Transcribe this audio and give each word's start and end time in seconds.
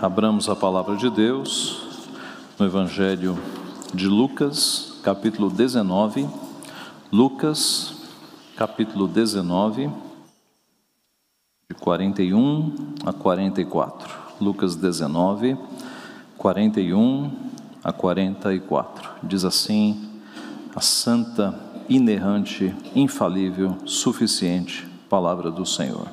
Abramos 0.00 0.46
a 0.50 0.54
palavra 0.54 0.94
de 0.94 1.08
Deus 1.08 1.80
no 2.58 2.66
Evangelho 2.66 3.38
de 3.94 4.06
Lucas, 4.06 5.00
capítulo 5.02 5.48
19. 5.48 6.28
Lucas, 7.10 7.94
capítulo 8.56 9.08
19, 9.08 9.90
de 11.70 11.76
41 11.80 12.74
a 13.06 13.12
44. 13.14 14.14
Lucas 14.38 14.76
19, 14.76 15.56
41 16.36 17.32
a 17.82 17.90
44. 17.90 19.10
Diz 19.22 19.46
assim: 19.46 20.20
a 20.74 20.80
santa, 20.82 21.58
inerrante, 21.88 22.74
infalível, 22.94 23.78
suficiente 23.86 24.86
palavra 25.08 25.50
do 25.50 25.64
Senhor. 25.64 26.08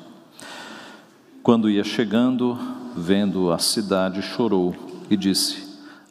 Quando 1.43 1.69
ia 1.69 1.83
chegando, 1.83 2.57
vendo 2.95 3.51
a 3.51 3.57
cidade, 3.57 4.21
chorou 4.21 4.75
e 5.09 5.17
disse: 5.17 5.63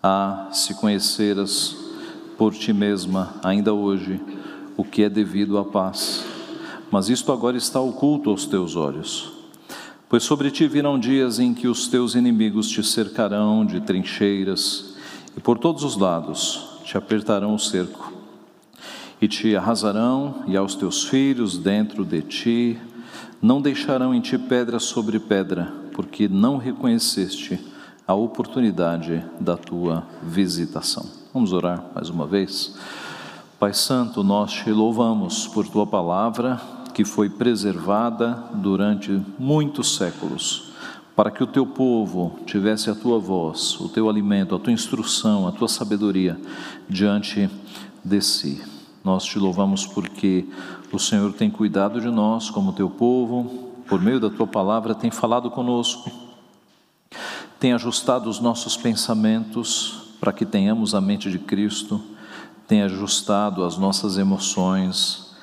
Ah, 0.03 0.49
se 0.53 0.75
conheceras 0.75 1.77
por 2.37 2.55
ti 2.55 2.73
mesma, 2.73 3.35
ainda 3.43 3.73
hoje, 3.73 4.21
o 4.77 4.85
que 4.85 5.03
é 5.03 5.09
devido 5.09 5.59
à 5.59 5.65
paz. 5.65 6.25
Mas 6.91 7.09
isto 7.09 7.33
agora 7.33 7.57
está 7.57 7.81
oculto 7.81 8.31
aos 8.31 8.47
teus 8.47 8.77
olhos. 8.77 9.33
Pois 10.09 10.25
sobre 10.25 10.51
ti 10.51 10.67
virão 10.67 10.99
dias 10.99 11.39
em 11.39 11.55
que 11.55 11.67
os 11.67 11.89
teus 11.89 12.15
inimigos 12.15 12.69
te 12.69 12.83
cercarão 12.83 13.65
de 13.65 13.81
trincheiras 13.81 14.95
e 15.37 15.41
por 15.41 15.59
todos 15.59 15.85
os 15.85 15.97
lados 15.97 16.81
te 16.85 16.99
apertarão 16.99 17.55
o 17.55 17.59
cerco 17.59 18.13
e 19.23 19.27
te 19.27 19.57
arrasarão 19.57 20.43
e 20.47 20.55
aos 20.55 20.75
teus 20.75 21.05
filhos 21.05 21.57
dentro 21.57 22.05
de 22.05 22.21
ti 22.21 22.79
não 23.41 23.63
deixarão 23.63 24.15
em 24.15 24.21
ti 24.21 24.37
pedra 24.37 24.79
sobre 24.79 25.19
pedra 25.19 25.82
porque 25.95 26.29
não 26.29 26.57
reconheceste 26.57 27.59
a 28.07 28.15
oportunidade 28.15 29.25
da 29.41 29.57
tua 29.57 30.07
visitação. 30.23 31.07
Vamos 31.33 31.53
orar 31.53 31.85
mais 31.95 32.11
uma 32.11 32.27
vez. 32.27 32.77
Pai 33.59 33.73
Santo, 33.73 34.25
nós 34.25 34.53
te 34.53 34.71
louvamos 34.71 35.47
por 35.47 35.67
tua 35.69 35.87
palavra 35.87 36.61
que 36.93 37.05
foi 37.05 37.31
preservada 37.31 38.43
durante 38.55 39.23
muitos 39.39 39.97
séculos, 39.97 40.73
para 41.17 41.31
que 41.31 41.43
o 41.43 41.47
teu 41.47 41.67
povo 41.67 42.39
tivesse 42.45 42.91
a 42.91 42.95
tua 42.95 43.19
voz, 43.19 43.81
o 43.81 43.89
teu 43.89 44.09
alimento, 44.09 44.55
a 44.55 44.59
tua 44.59 44.73
instrução, 44.73 45.47
a 45.47 45.53
tua 45.53 45.69
sabedoria 45.69 46.39
diante 46.89 47.49
de 48.05 48.21
si. 48.21 48.61
Nós 49.05 49.25
te 49.25 49.39
louvamos 49.39 49.87
porque 49.87 50.45
o 50.93 50.99
Senhor 50.99 51.33
tem 51.33 51.51
cuidado 51.51 52.01
de 52.01 52.09
nós 52.09 52.51
como 52.51 52.73
teu 52.73 52.91
povo, 52.91 53.62
por 53.93 54.01
meio 54.01 54.19
da 54.19 54.31
tua 54.31 54.47
palavra, 54.47 54.95
tem 54.95 55.11
falado 55.11 55.51
conosco, 55.51 56.11
tem 57.61 57.75
ajustado 57.75 58.31
os 58.31 58.41
nossos 58.41 58.75
pensamentos 58.75 60.15
para 60.19 60.33
que 60.33 60.47
tenhamos 60.47 60.95
a 60.95 61.01
mente 61.03 61.31
de 61.31 61.39
Cristo, 61.39 62.01
tem 62.67 62.81
ajustado 62.81 63.63
as 63.63 63.77
nossas 63.77 64.17
emoções 64.17 65.35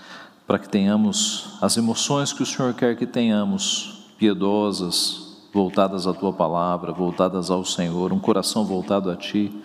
para 0.47 0.57
que 0.57 0.67
tenhamos 0.67 1.59
as 1.61 1.77
emoções 1.77 2.33
que 2.33 2.41
o 2.41 2.45
Senhor 2.45 2.73
quer 2.73 2.97
que 2.97 3.05
tenhamos, 3.05 4.07
piedosas, 4.17 5.37
voltadas 5.53 6.07
à 6.07 6.13
tua 6.15 6.33
palavra, 6.33 6.91
voltadas 6.91 7.51
ao 7.51 7.63
Senhor, 7.63 8.11
um 8.11 8.19
coração 8.19 8.65
voltado 8.65 9.11
a 9.11 9.15
ti. 9.15 9.55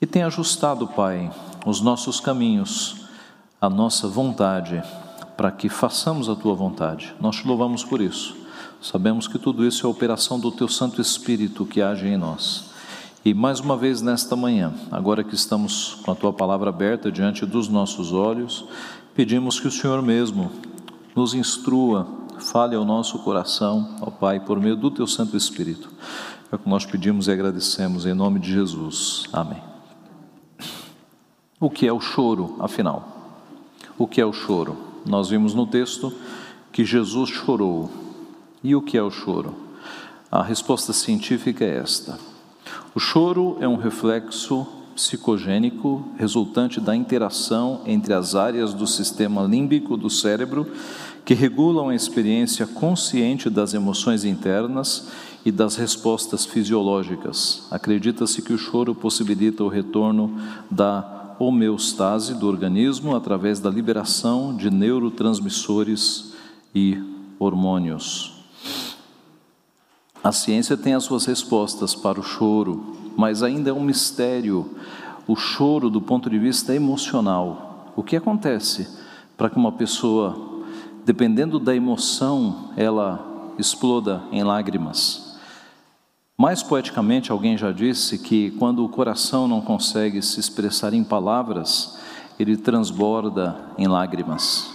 E 0.00 0.06
tem 0.06 0.22
ajustado, 0.22 0.88
Pai, 0.88 1.30
os 1.66 1.82
nossos 1.82 2.20
caminhos, 2.20 3.02
a 3.60 3.68
nossa 3.68 4.08
vontade 4.08 4.82
para 5.38 5.52
que 5.52 5.68
façamos 5.68 6.28
a 6.28 6.34
tua 6.34 6.52
vontade. 6.52 7.14
Nós 7.20 7.36
te 7.36 7.46
louvamos 7.46 7.84
por 7.84 8.00
isso. 8.00 8.36
Sabemos 8.82 9.28
que 9.28 9.38
tudo 9.38 9.64
isso 9.64 9.86
é 9.86 9.88
a 9.88 9.90
operação 9.90 10.36
do 10.40 10.50
teu 10.50 10.66
Santo 10.66 11.00
Espírito 11.00 11.64
que 11.64 11.80
age 11.80 12.08
em 12.08 12.16
nós. 12.16 12.72
E 13.24 13.32
mais 13.32 13.60
uma 13.60 13.76
vez 13.76 14.02
nesta 14.02 14.34
manhã, 14.34 14.74
agora 14.90 15.22
que 15.22 15.36
estamos 15.36 15.94
com 16.02 16.10
a 16.10 16.14
tua 16.16 16.32
palavra 16.32 16.70
aberta 16.70 17.12
diante 17.12 17.46
dos 17.46 17.68
nossos 17.68 18.12
olhos, 18.12 18.64
pedimos 19.14 19.60
que 19.60 19.68
o 19.68 19.70
Senhor 19.70 20.02
mesmo 20.02 20.50
nos 21.14 21.34
instrua, 21.34 22.08
fale 22.40 22.74
ao 22.74 22.84
nosso 22.84 23.20
coração, 23.20 23.94
ao 24.00 24.10
Pai, 24.10 24.40
por 24.40 24.58
meio 24.58 24.74
do 24.74 24.90
teu 24.90 25.06
Santo 25.06 25.36
Espírito. 25.36 25.88
É 26.50 26.56
o 26.56 26.58
que 26.58 26.68
nós 26.68 26.84
pedimos 26.84 27.28
e 27.28 27.30
agradecemos 27.30 28.06
em 28.06 28.14
nome 28.14 28.40
de 28.40 28.52
Jesus. 28.52 29.22
Amém. 29.32 29.62
O 31.60 31.70
que 31.70 31.86
é 31.86 31.92
o 31.92 32.00
choro, 32.00 32.56
afinal? 32.58 33.36
O 33.96 34.04
que 34.04 34.20
é 34.20 34.26
o 34.26 34.32
choro? 34.32 34.87
Nós 35.08 35.30
vimos 35.30 35.54
no 35.54 35.66
texto 35.66 36.12
que 36.70 36.84
Jesus 36.84 37.30
chorou. 37.30 37.90
E 38.62 38.76
o 38.76 38.82
que 38.82 38.98
é 38.98 39.02
o 39.02 39.10
choro? 39.10 39.54
A 40.30 40.42
resposta 40.42 40.92
científica 40.92 41.64
é 41.64 41.78
esta: 41.78 42.18
o 42.94 43.00
choro 43.00 43.56
é 43.60 43.66
um 43.66 43.76
reflexo 43.76 44.66
psicogênico 44.94 46.04
resultante 46.16 46.80
da 46.80 46.94
interação 46.94 47.80
entre 47.86 48.12
as 48.12 48.34
áreas 48.34 48.74
do 48.74 48.86
sistema 48.86 49.42
límbico 49.42 49.96
do 49.96 50.10
cérebro 50.10 50.66
que 51.24 51.34
regulam 51.34 51.88
a 51.88 51.94
experiência 51.94 52.66
consciente 52.66 53.48
das 53.48 53.74
emoções 53.74 54.24
internas 54.24 55.08
e 55.44 55.52
das 55.52 55.76
respostas 55.76 56.44
fisiológicas. 56.44 57.66
Acredita-se 57.70 58.42
que 58.42 58.52
o 58.52 58.58
choro 58.58 58.94
possibilita 58.94 59.62
o 59.62 59.68
retorno 59.68 60.36
da 60.70 61.17
homeostase 61.38 62.34
do 62.34 62.48
organismo 62.48 63.14
através 63.14 63.60
da 63.60 63.70
liberação 63.70 64.56
de 64.56 64.70
neurotransmissores 64.70 66.34
e 66.74 67.00
hormônios. 67.38 68.44
A 70.22 70.32
ciência 70.32 70.76
tem 70.76 70.94
as 70.94 71.04
suas 71.04 71.24
respostas 71.26 71.94
para 71.94 72.18
o 72.18 72.22
choro, 72.22 72.96
mas 73.16 73.42
ainda 73.42 73.70
é 73.70 73.72
um 73.72 73.82
mistério 73.82 74.68
o 75.28 75.36
choro 75.36 75.90
do 75.90 76.00
ponto 76.00 76.30
de 76.30 76.38
vista 76.38 76.74
emocional. 76.74 77.92
O 77.94 78.02
que 78.02 78.16
acontece 78.16 78.88
para 79.36 79.50
que 79.50 79.58
uma 79.58 79.70
pessoa, 79.70 80.64
dependendo 81.04 81.58
da 81.58 81.76
emoção, 81.76 82.70
ela 82.76 83.54
exploda 83.58 84.22
em 84.32 84.42
lágrimas? 84.42 85.27
Mais 86.40 86.62
poeticamente, 86.62 87.32
alguém 87.32 87.58
já 87.58 87.72
disse 87.72 88.16
que 88.16 88.52
quando 88.52 88.84
o 88.84 88.88
coração 88.88 89.48
não 89.48 89.60
consegue 89.60 90.22
se 90.22 90.38
expressar 90.38 90.94
em 90.94 91.02
palavras, 91.02 91.98
ele 92.38 92.56
transborda 92.56 93.56
em 93.76 93.88
lágrimas. 93.88 94.70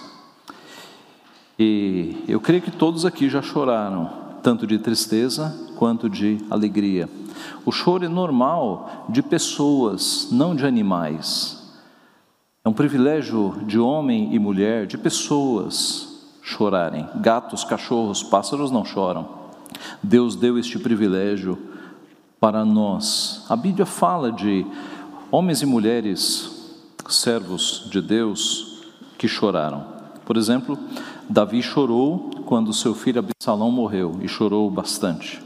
E 1.58 2.22
eu 2.28 2.42
creio 2.42 2.62
que 2.62 2.70
todos 2.70 3.06
aqui 3.06 3.30
já 3.30 3.42
choraram, 3.42 4.10
tanto 4.44 4.68
de 4.68 4.78
tristeza 4.78 5.58
quanto 5.78 6.10
de 6.10 6.38
alegria. 6.50 7.10
O 7.66 7.72
choro 7.72 8.04
é 8.04 8.10
normal 8.10 9.06
de 9.08 9.24
pessoas, 9.24 10.28
não 10.34 10.54
de 10.54 10.66
animais. 10.66 11.64
É 12.66 12.68
um 12.68 12.74
privilégio 12.74 13.56
de 13.66 13.80
homem 13.80 14.36
e 14.36 14.38
mulher, 14.38 14.86
de 14.86 14.98
pessoas 14.98 16.28
chorarem. 16.42 17.08
Gatos, 17.22 17.64
cachorros, 17.64 18.22
pássaros 18.22 18.70
não 18.70 18.84
choram. 18.84 19.43
Deus 20.02 20.36
deu 20.36 20.58
este 20.58 20.80
privilégio 20.80 21.58
para 22.40 22.66
nós. 22.66 23.46
A 23.50 23.56
Bíblia 23.56 23.86
fala 23.86 24.32
de 24.32 24.66
homens 25.32 25.62
e 25.62 25.66
mulheres, 25.66 26.76
servos 27.08 27.88
de 27.90 28.02
Deus, 28.02 28.84
que 29.18 29.28
choraram. 29.28 29.86
Por 30.26 30.38
exemplo, 30.38 30.78
Davi 31.30 31.62
chorou 31.62 32.30
quando 32.46 32.74
seu 32.74 32.94
filho 32.94 33.20
Absalão 33.20 33.72
morreu 33.72 34.20
e 34.22 34.28
chorou 34.28 34.70
bastante. 34.70 35.42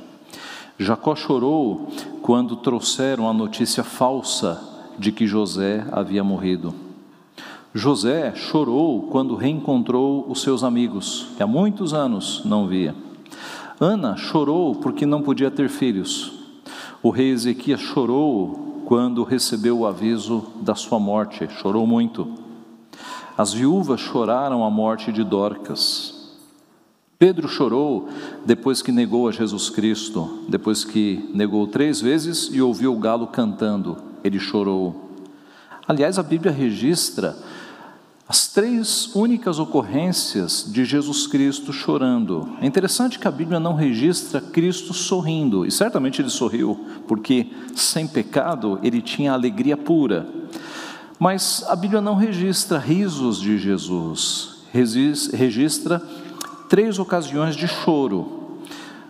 Jacó 0.79 1.15
chorou 1.15 1.87
quando 2.21 2.55
trouxeram 2.57 3.29
a 3.29 3.33
notícia 3.33 3.83
falsa 3.83 4.61
de 4.97 5.11
que 5.11 5.25
José 5.25 5.85
havia 5.91 6.23
morrido. 6.23 6.73
José 7.73 8.33
chorou 8.35 9.03
quando 9.03 9.35
reencontrou 9.35 10.25
os 10.27 10.41
seus 10.41 10.63
amigos, 10.63 11.27
que 11.37 11.43
há 11.43 11.47
muitos 11.47 11.93
anos 11.93 12.41
não 12.43 12.67
via. 12.67 12.95
Ana 13.79 14.18
chorou 14.18 14.74
porque 14.74 15.06
não 15.06 15.22
podia 15.22 15.52
ter 15.52 15.70
filhos. 15.70 16.34
O 17.03 17.12
rei 17.12 17.29
Ezequias 17.29 17.79
chorou 17.79 18.82
quando 18.85 19.24
recebeu 19.24 19.79
o 19.79 19.85
aviso 19.85 20.46
da 20.62 20.74
sua 20.74 21.00
morte, 21.00 21.47
chorou 21.62 21.85
muito. 21.85 22.28
As 23.38 23.53
viúvas 23.53 24.00
choraram 24.00 24.64
a 24.64 24.70
morte 24.72 25.12
de 25.12 25.24
Dorcas. 25.24 26.35
Pedro 27.20 27.47
chorou 27.47 28.09
depois 28.44 28.82
que 28.82 28.91
negou 28.91 29.28
a 29.28 29.32
Jesus 29.32 29.70
Cristo, 29.70 30.40
depois 30.50 30.84
que 30.84 31.29
negou 31.34 31.68
três 31.68 32.02
vezes 32.02 32.50
e 32.52 32.59
ouviu 32.62 32.96
o 32.96 33.00
galo 33.00 33.28
cantando, 33.28 33.97
ele 34.24 34.40
chorou. 34.40 35.08
Aliás, 35.88 36.18
a 36.18 36.24
Bíblia 36.24 36.52
registra 36.52 37.38
as 38.29 38.47
três 38.47 39.16
únicas 39.16 39.58
ocorrências 39.58 40.66
de 40.68 40.84
Jesus 40.84 41.28
Cristo 41.28 41.72
chorando. 41.72 42.50
É 42.62 42.66
interessante 42.66 43.18
que 43.18 43.28
a 43.28 43.32
Bíblia 43.32 43.59
não 43.59 43.74
registra 43.74 44.41
Cristo 44.41 44.94
sorrindo, 44.94 45.66
e 45.66 45.72
certamente 45.72 46.22
ele 46.22 46.29
sorriu, 46.29 46.78
porque 47.08 47.47
sem 47.74 48.06
pecado 48.06 48.79
ele 48.84 49.02
tinha 49.02 49.32
alegria 49.32 49.78
pura. 49.78 50.28
Mas 51.18 51.64
a 51.70 51.76
Bíblia 51.76 52.02
não 52.02 52.16
registra 52.16 52.78
risos 52.78 53.40
de 53.40 53.58
Jesus, 53.58 54.58
registra 55.34 56.02
três 56.70 57.00
ocasiões 57.00 57.56
de 57.56 57.68
choro. 57.68 58.59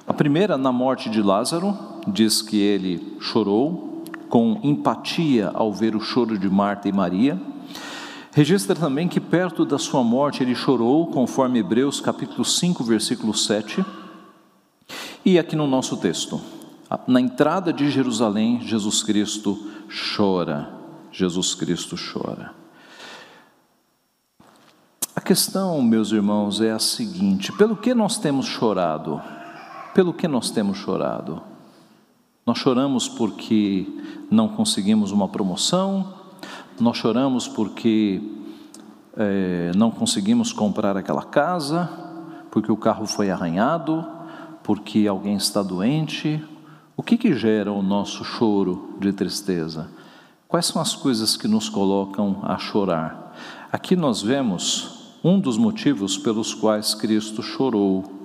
A 0.05 0.13
primeira 0.13 0.57
na 0.57 0.71
morte 0.71 1.09
de 1.09 1.21
Lázaro, 1.21 1.75
diz 2.07 2.41
que 2.41 2.57
ele 2.57 3.17
chorou 3.19 4.03
com 4.29 4.59
empatia 4.63 5.51
ao 5.53 5.73
ver 5.73 5.95
o 5.95 5.99
choro 5.99 6.37
de 6.37 6.49
Marta 6.49 6.87
e 6.87 6.93
Maria. 6.93 7.37
Registra 8.37 8.75
também 8.75 9.07
que 9.07 9.19
perto 9.19 9.65
da 9.65 9.79
sua 9.79 10.03
morte 10.03 10.43
ele 10.43 10.53
chorou, 10.53 11.07
conforme 11.07 11.57
Hebreus 11.57 11.99
capítulo 11.99 12.45
5, 12.45 12.83
versículo 12.83 13.33
7. 13.33 13.83
E 15.25 15.39
aqui 15.39 15.55
no 15.55 15.65
nosso 15.65 15.97
texto, 15.97 16.39
na 17.07 17.19
entrada 17.19 17.73
de 17.73 17.89
Jerusalém, 17.89 18.61
Jesus 18.61 19.01
Cristo 19.01 19.57
chora. 20.15 20.71
Jesus 21.11 21.55
Cristo 21.55 21.95
chora. 21.95 22.53
A 25.15 25.19
questão, 25.19 25.81
meus 25.81 26.11
irmãos, 26.11 26.61
é 26.61 26.71
a 26.71 26.77
seguinte: 26.77 27.51
pelo 27.53 27.75
que 27.75 27.95
nós 27.95 28.19
temos 28.19 28.45
chorado? 28.45 29.19
Pelo 29.95 30.13
que 30.13 30.27
nós 30.27 30.51
temos 30.51 30.77
chorado? 30.77 31.41
Nós 32.45 32.59
choramos 32.59 33.09
porque 33.09 33.87
não 34.29 34.47
conseguimos 34.47 35.09
uma 35.09 35.27
promoção, 35.27 36.16
nós 36.79 36.97
choramos 36.97 37.47
porque 37.47 38.21
é, 39.15 39.71
não 39.75 39.89
conseguimos 39.89 40.53
comprar 40.53 40.95
aquela 40.95 41.23
casa, 41.23 41.89
porque 42.51 42.71
o 42.71 42.77
carro 42.77 43.05
foi 43.05 43.31
arranhado, 43.31 44.05
porque 44.63 45.07
alguém 45.07 45.35
está 45.35 45.63
doente. 45.63 46.43
O 46.95 47.03
que, 47.03 47.17
que 47.17 47.33
gera 47.33 47.71
o 47.71 47.81
nosso 47.81 48.23
choro 48.23 48.95
de 48.99 49.11
tristeza? 49.11 49.89
Quais 50.47 50.65
são 50.65 50.81
as 50.81 50.95
coisas 50.95 51.35
que 51.35 51.47
nos 51.47 51.67
colocam 51.67 52.39
a 52.43 52.57
chorar? 52.57 53.35
Aqui 53.71 53.95
nós 53.95 54.21
vemos 54.21 55.15
um 55.23 55.39
dos 55.39 55.57
motivos 55.57 56.17
pelos 56.17 56.53
quais 56.53 56.93
Cristo 56.93 57.41
chorou, 57.41 58.16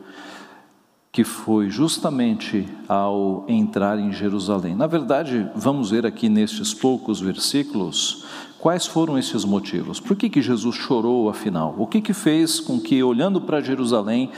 que 1.13 1.25
foi 1.25 1.69
justamente 1.69 2.67
ao 2.89 3.45
entrar 3.47 3.99
em 3.99 4.11
Jerusalém. 4.11 4.75
Na 4.75 4.87
verdade, 4.87 5.47
vamos 5.55 5.91
ver 5.91 6.07
aqui 6.07 6.27
nestes 6.27 6.73
poucos 6.73 7.21
versículos 7.21 8.25
quais 8.59 8.87
foram 8.87 9.19
esses 9.19 9.45
motivos. 9.45 10.01
Por 10.01 10.17
que, 10.17 10.31
que 10.31 10.41
Jesus 10.41 10.75
chorou 10.75 11.29
afinal? 11.29 11.75
O 11.77 11.87
que, 11.87 12.01
que 12.01 12.15
fez 12.15 12.61
com 12.61 12.81
que, 12.81 13.03
olhando 13.03 13.43
para 13.43 13.61
Jerusalém, 13.61 14.31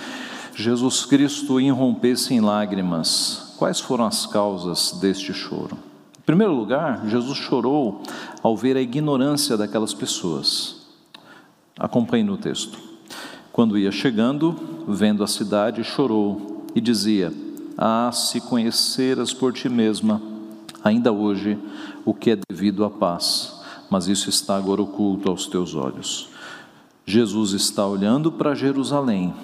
Jesus 0.56 1.05
Cristo 1.05 1.61
irrompesse 1.61 2.35
em 2.35 2.41
lágrimas? 2.41 3.55
Quais 3.56 3.79
foram 3.79 4.05
as 4.05 4.27
causas 4.27 4.99
deste 5.00 5.32
choro? 5.32 5.79
Em 6.19 6.23
primeiro 6.27 6.55
lugar, 6.55 7.06
Jesus 7.06 7.38
chorou 7.38 8.03
ao 8.43 8.56
ver 8.56 8.77
a 8.77 8.82
ignorância 8.82 9.56
daquelas 9.56 9.94
pessoas. 9.94 10.88
Acompanhe 11.79 12.25
no 12.25 12.37
texto. 12.37 12.81
Quando 13.53 13.79
ia 13.79 13.93
chegando, 13.93 14.56
vendo 14.88 15.23
a 15.23 15.29
cidade, 15.29 15.85
chorou 15.85 16.54
e 16.75 16.81
dizia: 16.81 17.32
Ah, 17.76 18.11
se 18.12 18.41
conheceras 18.41 19.32
por 19.32 19.53
ti 19.53 19.69
mesma, 19.69 20.21
ainda 20.82 21.12
hoje, 21.12 21.59
o 22.05 22.12
que 22.12 22.31
é 22.31 22.38
devido 22.49 22.85
à 22.85 22.91
paz, 22.91 23.61
mas 23.88 24.09
isso 24.09 24.29
está 24.29 24.56
agora 24.56 24.82
oculto 24.82 25.31
aos 25.31 25.47
teus 25.47 25.75
olhos. 25.75 26.29
Jesus 27.06 27.53
está 27.53 27.87
olhando 27.87 28.32
para 28.32 28.55
Jerusalém, 28.55 29.35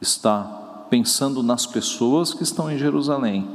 está 0.00 0.42
pensando 0.90 1.42
nas 1.42 1.64
pessoas 1.66 2.34
que 2.34 2.42
estão 2.42 2.70
em 2.70 2.78
Jerusalém, 2.78 3.48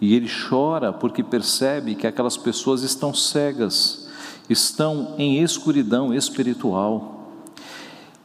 e 0.00 0.14
ele 0.14 0.28
chora 0.28 0.92
porque 0.92 1.22
percebe 1.22 1.94
que 1.94 2.06
aquelas 2.06 2.36
pessoas 2.36 2.82
estão 2.82 3.14
cegas, 3.14 4.08
estão 4.48 5.14
em 5.16 5.42
escuridão 5.42 6.12
espiritual. 6.12 7.11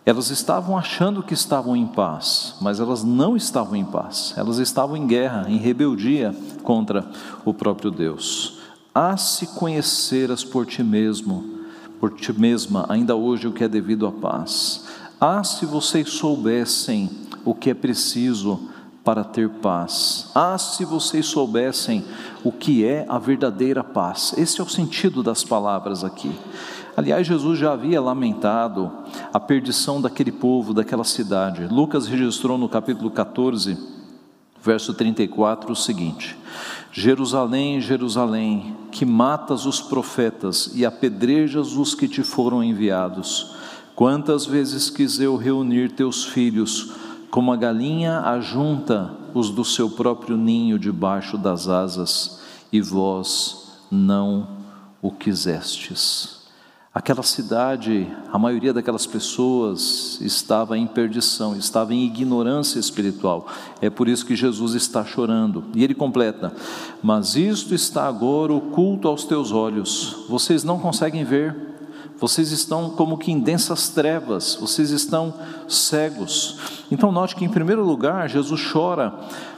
Elas 0.08 0.30
estavam 0.30 0.78
achando 0.78 1.22
que 1.22 1.34
estavam 1.34 1.76
em 1.76 1.86
paz, 1.86 2.56
mas 2.62 2.80
elas 2.80 3.04
não 3.04 3.36
estavam 3.36 3.76
em 3.76 3.84
paz. 3.84 4.34
Elas 4.38 4.58
estavam 4.58 4.96
em 4.96 5.06
guerra, 5.06 5.48
em 5.50 5.58
rebeldia 5.58 6.34
contra 6.64 7.06
o 7.44 7.54
próprio 7.54 7.92
Deus. 7.92 8.60
A 8.96 9.18
se 9.18 9.48
conheceras 9.48 10.46
por 10.46 10.66
ti 10.66 10.82
mesmo, 10.82 11.44
por 12.00 12.14
ti 12.14 12.32
mesma, 12.32 12.86
ainda 12.88 13.18
hoje 13.18 13.50
o 13.50 13.52
que 13.52 13.66
é 13.66 13.68
devido 13.68 14.08
à 14.08 14.12
paz. 14.14 14.86
Ah, 15.20 15.44
se 15.44 15.66
vocês 15.66 16.10
soubessem 16.10 17.10
o 17.44 17.54
que 17.54 17.70
é 17.70 17.74
preciso 17.74 18.62
para 19.04 19.26
ter 19.26 19.50
paz. 19.50 20.32
Ah, 20.34 20.58
se 20.58 20.86
vocês 20.86 21.26
soubessem 21.26 22.06
o 22.46 22.52
que 22.52 22.86
é 22.86 23.06
a 23.10 23.20
verdadeira 23.20 23.84
paz. 23.84 24.34
Esse 24.38 24.62
é 24.62 24.64
o 24.64 24.70
sentido 24.70 25.22
das 25.22 25.44
palavras 25.44 26.02
aqui. 26.06 26.34
Aliás, 26.98 27.28
Jesus 27.28 27.60
já 27.60 27.74
havia 27.74 28.02
lamentado 28.02 28.92
a 29.32 29.40
perdição 29.40 30.02
daquele 30.02 30.32
povo, 30.32 30.74
daquela 30.74 31.04
cidade. 31.04 31.68
Lucas 31.68 32.08
registrou 32.08 32.58
no 32.58 32.68
capítulo 32.68 33.12
14, 33.12 33.78
verso 34.64 34.96
34, 34.96 35.72
o 35.72 35.76
seguinte: 35.76 36.36
Jerusalém, 36.92 37.80
Jerusalém, 37.80 38.76
que 38.92 39.06
matas 39.06 39.68
os 39.68 39.80
profetas 39.80 40.72
e 40.74 40.88
apedrejas 40.88 41.74
os 41.74 41.94
que 41.94 42.08
te 42.08 42.24
foram 42.24 42.64
enviados. 42.64 43.56
Quantas 43.96 44.48
vezes 44.48 44.90
quis 44.90 45.20
eu 45.20 45.36
reunir 45.36 45.92
teus 45.92 46.26
filhos, 46.26 46.94
como 47.30 47.54
a 47.54 47.56
galinha 47.56 48.22
ajunta 48.22 49.14
os 49.36 49.52
do 49.52 49.64
seu 49.64 49.88
próprio 49.88 50.36
ninho 50.36 50.80
debaixo 50.80 51.38
das 51.38 51.68
asas, 51.68 52.42
e 52.74 52.82
vós 52.82 53.78
não 53.92 54.48
o 55.00 55.12
quisestes. 55.12 56.47
Aquela 56.98 57.22
cidade, 57.22 58.08
a 58.34 58.40
maioria 58.40 58.74
daquelas 58.74 59.06
pessoas 59.06 60.18
estava 60.20 60.76
em 60.76 60.88
perdição, 60.88 61.56
estava 61.56 61.94
em 61.94 62.04
ignorância 62.04 62.80
espiritual. 62.80 63.46
É 63.80 63.88
por 63.88 64.08
isso 64.08 64.26
que 64.26 64.36
Jesus 64.36 64.74
está 64.74 65.06
chorando. 65.06 65.66
E 65.76 65.84
ele 65.84 65.94
completa: 65.94 66.52
Mas 67.04 67.36
isto 67.36 67.76
está 67.76 68.08
agora 68.08 68.52
oculto 68.52 69.08
aos 69.08 69.26
teus 69.26 69.52
olhos, 69.52 70.26
vocês 70.28 70.64
não 70.64 70.80
conseguem 70.80 71.24
ver, 71.24 71.56
vocês 72.20 72.52
estão 72.52 72.90
como 72.90 73.20
que 73.20 73.32
em 73.32 73.40
densas 73.40 73.90
trevas, 73.90 74.58
vocês 74.60 74.90
estão 74.90 75.36
cegos. 75.68 76.58
Então, 76.90 77.12
note 77.12 77.36
que, 77.36 77.46
em 77.46 77.50
primeiro 77.50 77.86
lugar, 77.86 78.28
Jesus 78.28 78.72
chora 78.74 79.14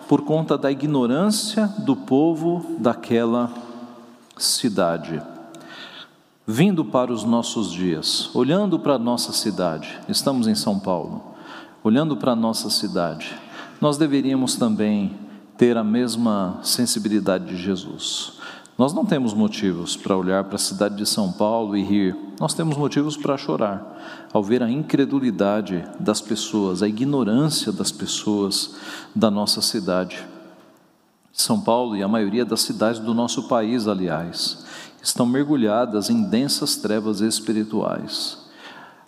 por 0.09 0.23
conta 0.23 0.57
da 0.57 0.69
ignorância 0.69 1.67
do 1.85 1.95
povo 1.95 2.75
daquela 2.79 3.49
cidade 4.37 5.21
vindo 6.51 6.83
para 6.83 7.13
os 7.13 7.23
nossos 7.23 7.71
dias, 7.71 8.31
olhando 8.33 8.79
para 8.79 8.95
a 8.95 8.99
nossa 8.99 9.31
cidade, 9.31 9.99
estamos 10.09 10.47
em 10.47 10.55
São 10.55 10.79
Paulo, 10.79 11.21
olhando 11.83 12.17
para 12.17 12.31
a 12.31 12.35
nossa 12.35 12.71
cidade, 12.71 13.35
nós 13.79 13.97
deveríamos 13.97 14.55
também 14.55 15.15
ter 15.55 15.77
a 15.77 15.83
mesma 15.83 16.57
sensibilidade 16.63 17.45
de 17.45 17.55
Jesus. 17.55 18.39
Nós 18.79 18.93
não 18.93 19.05
temos 19.05 19.31
motivos 19.31 19.95
para 19.95 20.17
olhar 20.17 20.43
para 20.45 20.55
a 20.55 20.59
cidade 20.59 20.95
de 20.95 21.05
São 21.05 21.31
Paulo 21.31 21.77
e 21.77 21.83
rir, 21.83 22.17
nós 22.39 22.55
temos 22.55 22.75
motivos 22.75 23.15
para 23.15 23.37
chorar 23.37 24.27
ao 24.33 24.43
ver 24.43 24.63
a 24.63 24.71
incredulidade 24.71 25.83
das 25.99 26.19
pessoas, 26.19 26.81
a 26.81 26.87
ignorância 26.87 27.71
das 27.71 27.91
pessoas 27.91 28.75
da 29.15 29.29
nossa 29.29 29.61
cidade. 29.61 30.25
São 31.31 31.61
Paulo 31.61 31.95
e 31.95 32.01
a 32.01 32.07
maioria 32.07 32.43
das 32.43 32.61
cidades 32.61 32.99
do 32.99 33.13
nosso 33.13 33.47
país, 33.47 33.87
aliás, 33.87 34.65
estão 35.01 35.25
mergulhadas 35.25 36.09
em 36.09 36.23
densas 36.23 36.75
trevas 36.75 37.21
espirituais. 37.21 38.37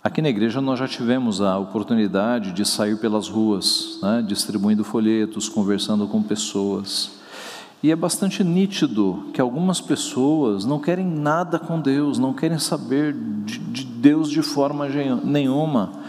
Aqui 0.02 0.20
na 0.20 0.28
igreja 0.28 0.60
nós 0.60 0.78
já 0.78 0.88
tivemos 0.88 1.40
a 1.40 1.56
oportunidade 1.58 2.52
de 2.52 2.64
sair 2.64 2.98
pelas 2.98 3.28
ruas, 3.28 3.98
né, 4.02 4.24
distribuindo 4.26 4.82
folhetos, 4.82 5.48
conversando 5.48 6.08
com 6.08 6.22
pessoas. 6.22 7.12
E 7.82 7.90
é 7.90 7.96
bastante 7.96 8.42
nítido 8.42 9.30
que 9.32 9.40
algumas 9.40 9.80
pessoas 9.80 10.64
não 10.64 10.78
querem 10.78 11.06
nada 11.06 11.58
com 11.58 11.80
Deus, 11.80 12.18
não 12.18 12.32
querem 12.32 12.58
saber 12.58 13.12
de, 13.44 13.58
de 13.58 13.84
Deus 13.84 14.30
de 14.30 14.42
forma 14.42 14.88
nenhuma 15.24 16.01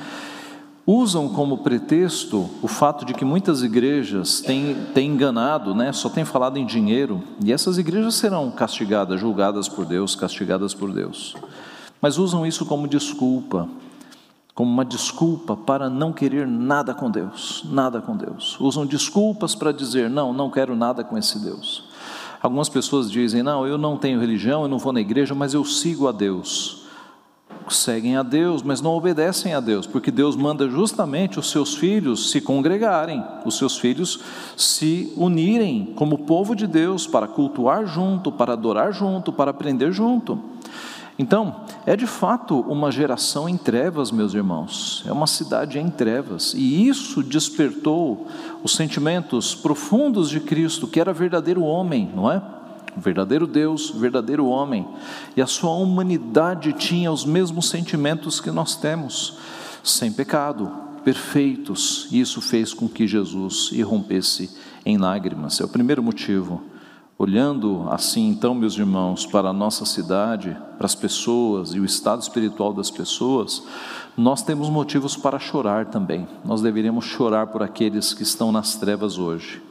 usam 0.86 1.30
como 1.30 1.60
pretexto 1.60 2.50
o 2.62 2.68
fato 2.68 3.06
de 3.06 3.14
que 3.14 3.24
muitas 3.24 3.64
igrejas 3.64 4.42
têm, 4.42 4.76
têm 4.94 5.12
enganado, 5.12 5.74
né? 5.74 5.94
só 5.94 6.10
têm 6.10 6.26
falado 6.26 6.58
em 6.58 6.66
dinheiro, 6.66 7.24
e 7.44 7.54
essas 7.54 7.78
igrejas 7.78 8.16
serão 8.16 8.52
castigadas, 8.52 9.20
julgadas 9.20 9.70
por 9.70 9.86
Deus, 9.86 10.16
castigadas 10.16 10.74
por 10.74 10.92
Deus. 10.92 11.36
Mas 12.02 12.18
usam 12.18 12.46
isso 12.46 12.66
como 12.66 12.86
desculpa, 12.86 13.70
como 14.54 14.70
uma 14.70 14.84
desculpa 14.84 15.56
para 15.56 15.90
não 15.90 16.12
querer 16.12 16.46
nada 16.46 16.94
com 16.94 17.10
Deus, 17.10 17.64
nada 17.70 18.02
com 18.02 18.16
Deus. 18.16 18.60
Usam 18.60 18.86
desculpas 18.86 19.56
para 19.56 19.72
dizer: 19.72 20.10
não, 20.10 20.34
não 20.34 20.52
quero 20.52 20.76
nada 20.76 21.04
com 21.04 21.18
esse 21.18 21.40
Deus. 21.40 21.86
Algumas 22.42 22.68
pessoas 22.68 23.10
dizem: 23.10 23.42
não, 23.42 23.66
eu 23.66 23.78
não 23.78 23.96
tenho 23.96 24.20
religião, 24.20 24.64
eu 24.64 24.68
não 24.68 24.78
vou 24.78 24.92
na 24.92 25.00
igreja, 25.00 25.34
mas 25.34 25.54
eu 25.54 25.64
sigo 25.64 26.10
a 26.10 26.12
Deus 26.12 26.83
seguem 27.70 28.18
a 28.18 28.24
Deus, 28.24 28.62
mas 28.62 28.82
não 28.82 28.92
obedecem 28.92 29.54
a 29.54 29.60
Deus, 29.60 29.86
porque 29.86 30.12
Deus 30.12 30.36
manda 30.36 30.70
justamente 30.70 31.40
os 31.40 31.50
seus 31.50 31.76
filhos 31.76 32.32
se 32.32 32.42
congregarem, 32.42 33.24
os 33.46 33.58
seus 33.58 33.78
filhos 33.78 34.20
se 34.58 35.14
unirem 35.16 35.94
como 35.96 36.20
povo 36.20 36.56
de 36.56 36.68
Deus 36.68 37.06
para 37.06 37.28
cultuar 37.28 37.86
junto, 37.86 38.32
para 38.32 38.54
adorar 38.54 38.92
junto, 38.92 39.32
para 39.32 39.52
aprender 39.52 39.92
junto. 39.92 40.40
Então, 41.18 41.62
é 41.86 41.96
de 41.96 42.08
fato 42.08 42.60
uma 42.62 42.92
geração 42.92 43.48
em 43.48 43.56
trevas, 43.56 44.12
meus 44.12 44.34
irmãos, 44.34 45.04
é 45.06 45.12
uma 45.12 45.28
cidade 45.28 45.78
em 45.78 45.90
trevas, 45.90 46.54
e 46.56 46.88
isso 46.88 47.22
despertou 47.22 48.28
os 48.64 48.76
sentimentos 48.76 49.54
profundos 49.54 50.30
de 50.30 50.40
Cristo, 50.40 50.88
que 50.88 51.00
era 51.00 51.14
verdadeiro 51.14 51.64
homem, 51.64 52.10
não 52.16 52.32
é? 52.32 52.42
Verdadeiro 52.98 53.48
Deus, 53.48 53.90
verdadeiro 53.90 54.46
homem, 54.46 54.88
e 55.36 55.42
a 55.42 55.48
sua 55.48 55.72
humanidade 55.72 56.74
tinha 56.74 57.12
os 57.12 57.26
mesmos 57.26 57.70
sentimentos 57.70 58.40
que 58.40 58.52
nós 58.52 58.76
temos, 58.76 59.38
sem 59.84 60.12
pecado, 60.12 60.72
perfeitos, 61.04 62.08
e 62.12 62.20
isso 62.20 62.42
fez 62.42 62.74
com 62.74 62.88
que 62.88 63.08
Jesus 63.08 63.70
irrompesse 63.74 64.50
em 64.86 64.98
lágrimas, 64.98 65.60
é 65.60 65.66
o 65.66 65.70
primeiro 65.70 66.02
motivo. 66.02 66.62
Olhando 67.18 67.88
assim, 67.90 68.28
então, 68.28 68.56
meus 68.56 68.78
irmãos, 68.78 69.26
para 69.26 69.50
a 69.50 69.54
nossa 69.54 69.86
cidade, 69.86 70.58
para 70.78 70.86
as 70.86 70.96
pessoas 70.96 71.74
e 71.74 71.80
o 71.80 71.86
estado 71.86 72.22
espiritual 72.22 72.74
das 72.74 72.90
pessoas, 72.90 73.64
nós 74.18 74.42
temos 74.42 74.70
motivos 74.70 75.16
para 75.16 75.40
chorar 75.40 75.86
também. 75.86 76.28
Nós 76.44 76.62
deveríamos 76.62 77.06
chorar 77.06 77.48
por 77.48 77.62
aqueles 77.62 78.14
que 78.14 78.24
estão 78.24 78.52
nas 78.52 78.76
trevas 78.76 79.18
hoje. 79.18 79.62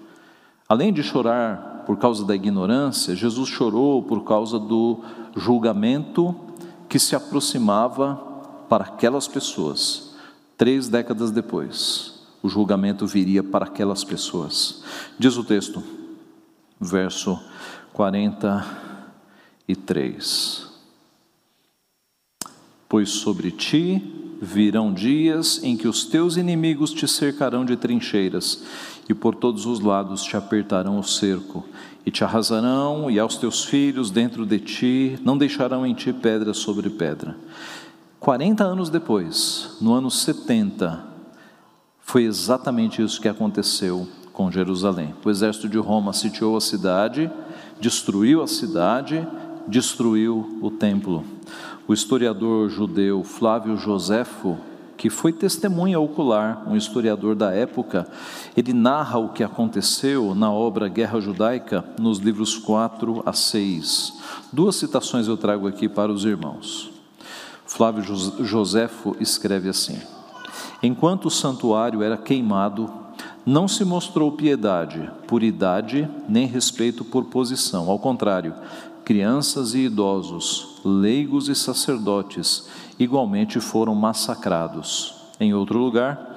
Além 0.68 0.92
de 0.92 1.02
chorar 1.02 1.71
por 1.86 1.96
causa 1.98 2.24
da 2.24 2.34
ignorância, 2.34 3.14
Jesus 3.14 3.48
chorou 3.48 4.02
por 4.02 4.24
causa 4.24 4.58
do 4.58 4.98
julgamento 5.36 6.34
que 6.88 6.98
se 6.98 7.14
aproximava 7.16 8.16
para 8.68 8.84
aquelas 8.84 9.28
pessoas. 9.28 10.14
Três 10.56 10.88
décadas 10.88 11.30
depois, 11.30 12.22
o 12.42 12.48
julgamento 12.48 13.06
viria 13.06 13.42
para 13.42 13.66
aquelas 13.66 14.02
pessoas. 14.04 14.82
Diz 15.18 15.36
o 15.36 15.44
texto: 15.44 15.82
verso 16.80 17.38
43. 17.92 20.72
Pois 22.88 23.10
sobre 23.10 23.50
ti 23.50 24.21
virão 24.44 24.92
dias 24.92 25.60
em 25.62 25.76
que 25.76 25.86
os 25.86 26.04
teus 26.04 26.36
inimigos 26.36 26.92
te 26.92 27.06
cercarão 27.06 27.64
de 27.64 27.76
trincheiras, 27.76 28.64
e 29.08 29.14
por 29.14 29.36
todos 29.36 29.66
os 29.66 29.78
lados 29.78 30.24
te 30.24 30.36
apertarão 30.36 30.98
o 30.98 31.04
cerco, 31.04 31.64
e 32.04 32.10
te 32.10 32.24
arrasarão, 32.24 33.08
e 33.08 33.20
aos 33.20 33.36
teus 33.36 33.64
filhos 33.64 34.10
dentro 34.10 34.44
de 34.44 34.58
ti, 34.58 35.16
não 35.22 35.38
deixarão 35.38 35.86
em 35.86 35.94
ti 35.94 36.12
pedra 36.12 36.52
sobre 36.52 36.90
pedra. 36.90 37.36
40 38.18 38.64
anos 38.64 38.90
depois, 38.90 39.76
no 39.80 39.92
ano 39.92 40.10
70, 40.10 41.04
foi 42.00 42.24
exatamente 42.24 43.00
isso 43.00 43.20
que 43.20 43.28
aconteceu 43.28 44.08
com 44.32 44.50
Jerusalém. 44.50 45.14
O 45.24 45.30
exército 45.30 45.68
de 45.68 45.78
Roma 45.78 46.12
sitiou 46.12 46.56
a 46.56 46.60
cidade, 46.60 47.30
destruiu 47.80 48.42
a 48.42 48.48
cidade, 48.48 49.24
destruiu 49.68 50.58
o 50.60 50.68
templo. 50.68 51.24
O 51.86 51.92
historiador 51.92 52.70
judeu 52.70 53.24
Flávio 53.24 53.76
Joséfo, 53.76 54.56
que 54.96 55.10
foi 55.10 55.32
testemunha 55.32 55.98
ocular, 55.98 56.62
um 56.68 56.76
historiador 56.76 57.34
da 57.34 57.52
época, 57.52 58.06
ele 58.56 58.72
narra 58.72 59.18
o 59.18 59.30
que 59.30 59.42
aconteceu 59.42 60.32
na 60.32 60.52
obra 60.52 60.86
Guerra 60.86 61.20
Judaica, 61.20 61.84
nos 61.98 62.18
livros 62.18 62.56
4 62.56 63.22
a 63.26 63.32
6. 63.32 64.12
Duas 64.52 64.76
citações 64.76 65.26
eu 65.26 65.36
trago 65.36 65.66
aqui 65.66 65.88
para 65.88 66.12
os 66.12 66.24
irmãos. 66.24 66.92
Flávio 67.66 68.04
Joséfo 68.44 69.16
escreve 69.18 69.68
assim: 69.68 69.98
Enquanto 70.80 71.26
o 71.26 71.30
santuário 71.30 72.00
era 72.00 72.16
queimado, 72.16 72.88
não 73.44 73.66
se 73.66 73.84
mostrou 73.84 74.30
piedade 74.30 75.10
por 75.26 75.42
idade, 75.42 76.08
nem 76.28 76.46
respeito 76.46 77.04
por 77.04 77.24
posição. 77.24 77.90
Ao 77.90 77.98
contrário, 77.98 78.54
crianças 79.04 79.74
e 79.74 79.80
idosos, 79.80 80.71
leigos 80.84 81.48
e 81.48 81.54
sacerdotes, 81.54 82.68
igualmente 82.98 83.60
foram 83.60 83.94
massacrados. 83.94 85.14
Em 85.40 85.54
outro 85.54 85.78
lugar, 85.78 86.36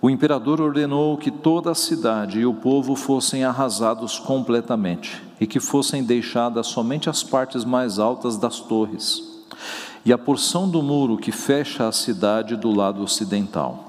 o 0.00 0.10
imperador 0.10 0.60
ordenou 0.60 1.16
que 1.16 1.30
toda 1.30 1.70
a 1.70 1.74
cidade 1.74 2.40
e 2.40 2.46
o 2.46 2.54
povo 2.54 2.94
fossem 2.94 3.44
arrasados 3.44 4.18
completamente 4.18 5.22
e 5.40 5.46
que 5.46 5.58
fossem 5.58 6.04
deixadas 6.04 6.66
somente 6.66 7.08
as 7.08 7.22
partes 7.22 7.64
mais 7.64 7.98
altas 7.98 8.36
das 8.36 8.60
torres 8.60 9.36
e 10.04 10.12
a 10.12 10.18
porção 10.18 10.68
do 10.68 10.80
muro 10.82 11.16
que 11.16 11.32
fecha 11.32 11.88
a 11.88 11.92
cidade 11.92 12.56
do 12.56 12.70
lado 12.70 13.02
ocidental. 13.02 13.85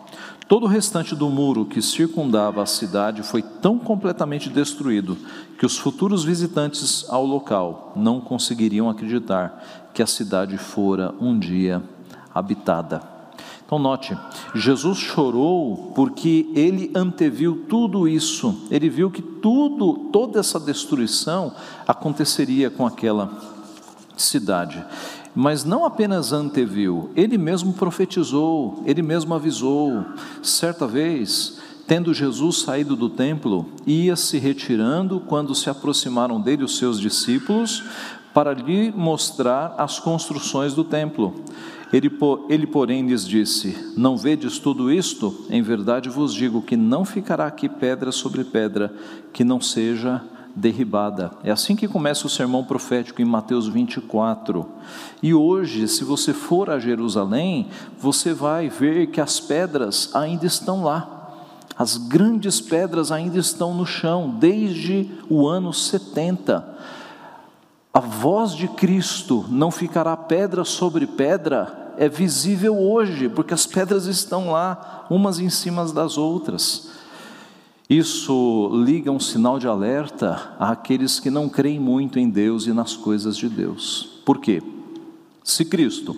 Todo 0.47 0.63
o 0.63 0.69
restante 0.69 1.13
do 1.13 1.29
muro 1.29 1.65
que 1.65 1.81
circundava 1.81 2.63
a 2.63 2.65
cidade 2.65 3.21
foi 3.21 3.41
tão 3.41 3.77
completamente 3.77 4.49
destruído 4.49 5.17
que 5.59 5.65
os 5.65 5.77
futuros 5.77 6.23
visitantes 6.23 7.05
ao 7.09 7.25
local 7.25 7.91
não 7.97 8.21
conseguiriam 8.21 8.89
acreditar 8.89 9.91
que 9.93 10.01
a 10.01 10.07
cidade 10.07 10.57
fora 10.57 11.13
um 11.19 11.37
dia 11.37 11.83
habitada. 12.33 13.01
Então, 13.65 13.77
note, 13.77 14.17
Jesus 14.55 14.97
chorou 14.97 15.91
porque 15.93 16.49
ele 16.55 16.89
anteviu 16.95 17.65
tudo 17.67 18.07
isso, 18.07 18.65
ele 18.71 18.89
viu 18.89 19.11
que 19.11 19.21
tudo, 19.21 20.09
toda 20.13 20.39
essa 20.39 20.57
destruição 20.57 21.53
aconteceria 21.85 22.69
com 22.69 22.85
aquela 22.85 23.29
cidade 24.15 24.81
mas 25.39 25.63
não 25.63 25.85
apenas 25.85 26.33
anteviu, 26.33 27.11
ele 27.15 27.37
mesmo 27.37 27.71
profetizou, 27.71 28.81
ele 28.87 29.03
mesmo 29.03 29.35
avisou. 29.35 30.03
Certa 30.41 30.87
vez, 30.87 31.59
tendo 31.85 32.11
Jesus 32.11 32.61
saído 32.61 32.95
do 32.95 33.07
templo, 33.07 33.67
ia 33.85 34.15
se 34.15 34.39
retirando 34.39 35.19
quando 35.19 35.53
se 35.53 35.69
aproximaram 35.69 36.41
dele 36.41 36.63
os 36.63 36.79
seus 36.79 36.99
discípulos 36.99 37.83
para 38.33 38.51
lhe 38.51 38.91
mostrar 38.91 39.75
as 39.77 39.99
construções 39.99 40.73
do 40.73 40.83
templo. 40.83 41.35
Ele, 41.93 42.09
ele, 42.49 42.65
porém, 42.65 43.05
lhes 43.05 43.23
disse: 43.23 43.93
Não 43.95 44.17
vedes 44.17 44.57
tudo 44.57 44.91
isto? 44.91 45.45
Em 45.51 45.61
verdade 45.61 46.09
vos 46.09 46.33
digo 46.33 46.63
que 46.63 46.75
não 46.75 47.05
ficará 47.05 47.45
aqui 47.45 47.69
pedra 47.69 48.11
sobre 48.11 48.43
pedra 48.43 48.91
que 49.31 49.43
não 49.43 49.61
seja 49.61 50.19
derribada. 50.57 51.31
É 51.43 51.51
assim 51.51 51.75
que 51.75 51.87
começa 51.87 52.25
o 52.25 52.29
sermão 52.29 52.63
profético 52.63 53.21
em 53.21 53.25
Mateus 53.25 53.67
24. 53.67 54.65
E 55.21 55.33
hoje, 55.33 55.87
se 55.87 56.03
você 56.03 56.33
for 56.33 56.69
a 56.69 56.79
Jerusalém, 56.79 57.67
você 57.99 58.33
vai 58.33 58.67
ver 58.67 59.07
que 59.07 59.21
as 59.21 59.39
pedras 59.39 60.09
ainda 60.15 60.45
estão 60.45 60.83
lá. 60.83 61.13
As 61.77 61.95
grandes 61.95 62.59
pedras 62.59 63.11
ainda 63.11 63.37
estão 63.37 63.73
no 63.73 63.85
chão, 63.85 64.35
desde 64.39 65.09
o 65.29 65.47
ano 65.47 65.71
70. 65.71 66.77
A 67.93 67.99
voz 67.99 68.53
de 68.53 68.67
Cristo 68.67 69.45
não 69.49 69.69
ficará 69.69 70.17
pedra 70.17 70.63
sobre 70.65 71.05
pedra, 71.05 71.93
é 71.97 72.09
visível 72.09 72.77
hoje, 72.77 73.29
porque 73.29 73.53
as 73.53 73.65
pedras 73.65 74.05
estão 74.05 74.51
lá, 74.51 75.05
umas 75.09 75.39
em 75.39 75.49
cima 75.49 75.85
das 75.85 76.17
outras. 76.17 76.96
Isso 77.89 78.69
liga 78.73 79.11
um 79.11 79.19
sinal 79.19 79.57
de 79.57 79.67
alerta 79.67 80.55
àqueles 80.59 81.19
que 81.19 81.29
não 81.29 81.47
creem 81.47 81.79
muito 81.79 82.19
em 82.19 82.29
Deus 82.29 82.67
e 82.67 82.73
nas 82.73 82.97
coisas 82.97 83.37
de 83.37 83.47
Deus. 83.47 84.21
Por 84.25 84.39
quê? 84.39 84.61
Se 85.41 85.63
Cristo, 85.63 86.13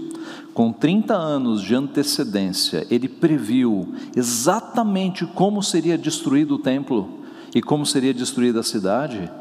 com 0.51 0.73
30 0.73 1.13
anos 1.13 1.61
de 1.61 1.75
antecedência, 1.75 2.87
ele 2.89 3.07
previu 3.07 3.93
exatamente 4.15 5.27
como 5.27 5.61
seria 5.61 5.95
destruído 5.95 6.55
o 6.55 6.59
templo 6.59 7.19
e 7.53 7.61
como 7.61 7.85
seria 7.85 8.15
destruída 8.15 8.61
a 8.61 8.63
cidade, 8.63 9.31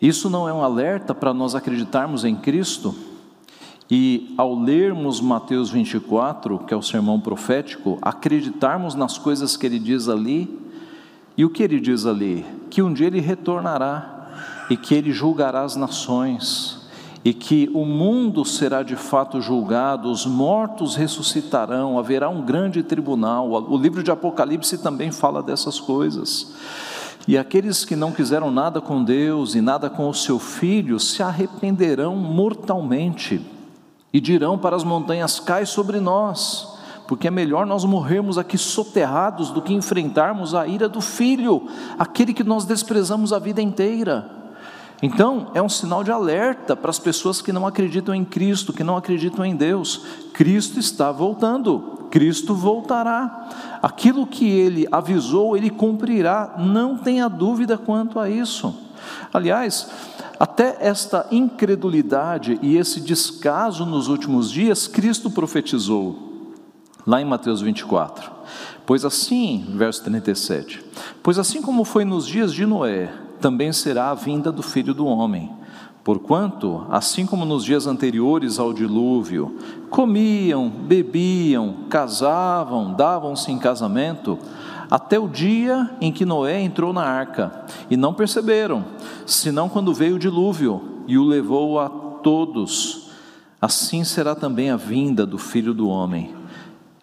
isso 0.00 0.30
não 0.30 0.48
é 0.48 0.52
um 0.52 0.62
alerta 0.62 1.14
para 1.14 1.34
nós 1.34 1.54
acreditarmos 1.54 2.24
em 2.24 2.36
Cristo? 2.36 2.94
E 3.90 4.34
ao 4.36 4.58
lermos 4.58 5.20
Mateus 5.20 5.70
24, 5.70 6.60
que 6.60 6.72
é 6.72 6.76
o 6.76 6.82
sermão 6.82 7.20
profético, 7.20 7.98
acreditarmos 8.00 8.94
nas 8.94 9.18
coisas 9.18 9.56
que 9.56 9.66
ele 9.66 9.78
diz 9.78 10.08
ali, 10.08 10.67
e 11.38 11.44
o 11.44 11.50
que 11.50 11.62
ele 11.62 11.78
diz 11.78 12.04
ali? 12.04 12.44
Que 12.68 12.82
um 12.82 12.92
dia 12.92 13.06
ele 13.06 13.20
retornará 13.20 14.66
e 14.68 14.76
que 14.76 14.92
ele 14.92 15.12
julgará 15.12 15.62
as 15.62 15.76
nações 15.76 16.78
e 17.24 17.32
que 17.32 17.70
o 17.72 17.84
mundo 17.84 18.44
será 18.44 18.82
de 18.82 18.96
fato 18.96 19.40
julgado, 19.40 20.10
os 20.10 20.26
mortos 20.26 20.96
ressuscitarão, 20.96 21.96
haverá 21.96 22.28
um 22.28 22.42
grande 22.42 22.82
tribunal. 22.82 23.50
O 23.70 23.76
livro 23.76 24.02
de 24.02 24.10
Apocalipse 24.10 24.78
também 24.78 25.12
fala 25.12 25.40
dessas 25.40 25.78
coisas. 25.78 26.54
E 27.28 27.38
aqueles 27.38 27.84
que 27.84 27.94
não 27.94 28.10
quiseram 28.10 28.50
nada 28.50 28.80
com 28.80 29.04
Deus 29.04 29.54
e 29.54 29.60
nada 29.60 29.88
com 29.88 30.08
o 30.08 30.14
seu 30.14 30.40
filho 30.40 30.98
se 30.98 31.22
arrependerão 31.22 32.16
mortalmente 32.16 33.40
e 34.12 34.20
dirão 34.20 34.58
para 34.58 34.74
as 34.74 34.82
montanhas: 34.82 35.38
cai 35.38 35.64
sobre 35.66 36.00
nós 36.00 36.67
porque 37.08 37.26
é 37.26 37.30
melhor 37.30 37.64
nós 37.64 37.86
morrermos 37.86 38.36
aqui 38.36 38.58
soterrados 38.58 39.50
do 39.50 39.62
que 39.62 39.72
enfrentarmos 39.72 40.54
a 40.54 40.66
ira 40.66 40.86
do 40.90 41.00
filho, 41.00 41.66
aquele 41.98 42.34
que 42.34 42.44
nós 42.44 42.66
desprezamos 42.66 43.32
a 43.32 43.38
vida 43.38 43.62
inteira. 43.62 44.30
Então, 45.02 45.50
é 45.54 45.62
um 45.62 45.70
sinal 45.70 46.04
de 46.04 46.10
alerta 46.10 46.76
para 46.76 46.90
as 46.90 46.98
pessoas 46.98 47.40
que 47.40 47.50
não 47.50 47.66
acreditam 47.66 48.14
em 48.14 48.26
Cristo, 48.26 48.74
que 48.74 48.84
não 48.84 48.94
acreditam 48.94 49.42
em 49.42 49.56
Deus. 49.56 50.04
Cristo 50.34 50.78
está 50.78 51.10
voltando, 51.10 52.08
Cristo 52.10 52.54
voltará. 52.54 53.78
Aquilo 53.80 54.26
que 54.26 54.46
ele 54.46 54.86
avisou, 54.92 55.56
ele 55.56 55.70
cumprirá, 55.70 56.56
não 56.58 56.98
tenha 56.98 57.26
dúvida 57.26 57.78
quanto 57.78 58.20
a 58.20 58.28
isso. 58.28 58.74
Aliás, 59.32 59.88
Até 60.38 60.76
esta 60.80 61.26
incredulidade 61.32 62.60
e 62.62 62.76
esse 62.76 63.00
descaso 63.00 63.84
nos 63.84 64.06
últimos 64.06 64.50
dias, 64.50 64.86
Cristo 64.86 65.28
profetizou, 65.28 66.27
lá 67.08 67.22
em 67.22 67.24
Mateus 67.24 67.62
24. 67.62 68.30
Pois 68.84 69.02
assim, 69.02 69.64
verso 69.70 70.04
37, 70.04 70.84
pois 71.22 71.38
assim 71.38 71.62
como 71.62 71.82
foi 71.82 72.04
nos 72.04 72.26
dias 72.26 72.52
de 72.52 72.66
Noé, 72.66 73.10
também 73.40 73.72
será 73.72 74.10
a 74.10 74.14
vinda 74.14 74.52
do 74.52 74.62
filho 74.62 74.92
do 74.92 75.06
homem. 75.06 75.50
Porquanto, 76.04 76.86
assim 76.90 77.24
como 77.24 77.46
nos 77.46 77.64
dias 77.64 77.86
anteriores 77.86 78.58
ao 78.58 78.74
dilúvio, 78.74 79.56
comiam, 79.88 80.68
bebiam, 80.68 81.86
casavam, 81.88 82.92
davam-se 82.92 83.50
em 83.50 83.58
casamento, 83.58 84.38
até 84.90 85.18
o 85.18 85.28
dia 85.28 85.90
em 86.02 86.12
que 86.12 86.26
Noé 86.26 86.60
entrou 86.60 86.92
na 86.92 87.02
arca, 87.02 87.64
e 87.90 87.96
não 87.96 88.12
perceberam, 88.12 88.84
senão 89.24 89.68
quando 89.68 89.94
veio 89.94 90.16
o 90.16 90.18
dilúvio 90.18 90.82
e 91.06 91.16
o 91.16 91.24
levou 91.24 91.80
a 91.80 91.88
todos. 91.88 93.10
Assim 93.60 94.04
será 94.04 94.34
também 94.34 94.70
a 94.70 94.76
vinda 94.76 95.24
do 95.24 95.38
filho 95.38 95.72
do 95.72 95.88
homem. 95.88 96.37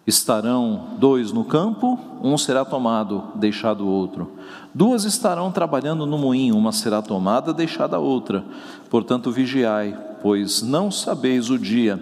Estarão 0.07 0.89
dois 0.99 1.31
no 1.31 1.43
campo, 1.43 1.99
um 2.21 2.37
será 2.37 2.63
tomado, 2.63 3.23
deixado 3.35 3.85
o 3.85 3.89
outro. 3.89 4.31
Duas 4.73 5.03
estarão 5.03 5.51
trabalhando 5.51 6.05
no 6.05 6.17
moinho, 6.17 6.55
uma 6.55 6.71
será 6.71 7.01
tomada, 7.01 7.53
deixada 7.53 7.95
a 7.95 7.99
outra. 7.99 8.45
Portanto, 8.89 9.31
vigiai, 9.31 9.97
pois 10.21 10.61
não 10.61 10.91
sabeis 10.91 11.49
o 11.49 11.57
dia 11.57 11.99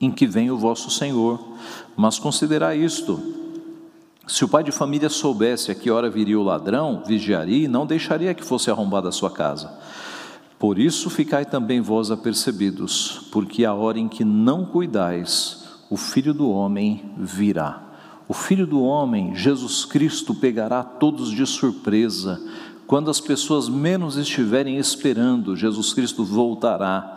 em 0.00 0.10
que 0.10 0.26
vem 0.26 0.50
o 0.50 0.58
vosso 0.58 0.90
Senhor. 0.90 1.40
Mas 1.96 2.18
considerai 2.18 2.78
isto: 2.78 3.18
se 4.26 4.44
o 4.44 4.48
pai 4.48 4.62
de 4.62 4.72
família 4.72 5.08
soubesse 5.08 5.70
a 5.70 5.74
que 5.74 5.90
hora 5.90 6.10
viria 6.10 6.38
o 6.38 6.42
ladrão, 6.42 7.02
vigiaria 7.06 7.64
e 7.64 7.68
não 7.68 7.86
deixaria 7.86 8.34
que 8.34 8.44
fosse 8.44 8.70
arrombada 8.70 9.08
a 9.08 9.12
sua 9.12 9.30
casa. 9.30 9.72
Por 10.58 10.78
isso 10.78 11.10
ficai 11.10 11.44
também 11.44 11.80
vós 11.80 12.10
apercebidos, 12.10 13.28
porque 13.30 13.64
a 13.64 13.74
hora 13.74 13.98
em 13.98 14.08
que 14.08 14.24
não 14.24 14.64
cuidais, 14.64 15.65
o 15.88 15.96
filho 15.96 16.34
do 16.34 16.50
homem 16.50 17.12
virá. 17.16 17.82
O 18.28 18.34
filho 18.34 18.66
do 18.66 18.82
homem, 18.82 19.34
Jesus 19.34 19.84
Cristo, 19.84 20.34
pegará 20.34 20.82
todos 20.82 21.30
de 21.30 21.46
surpresa. 21.46 22.40
Quando 22.86 23.10
as 23.10 23.20
pessoas 23.20 23.68
menos 23.68 24.16
estiverem 24.16 24.78
esperando, 24.78 25.56
Jesus 25.56 25.94
Cristo 25.94 26.24
voltará 26.24 27.16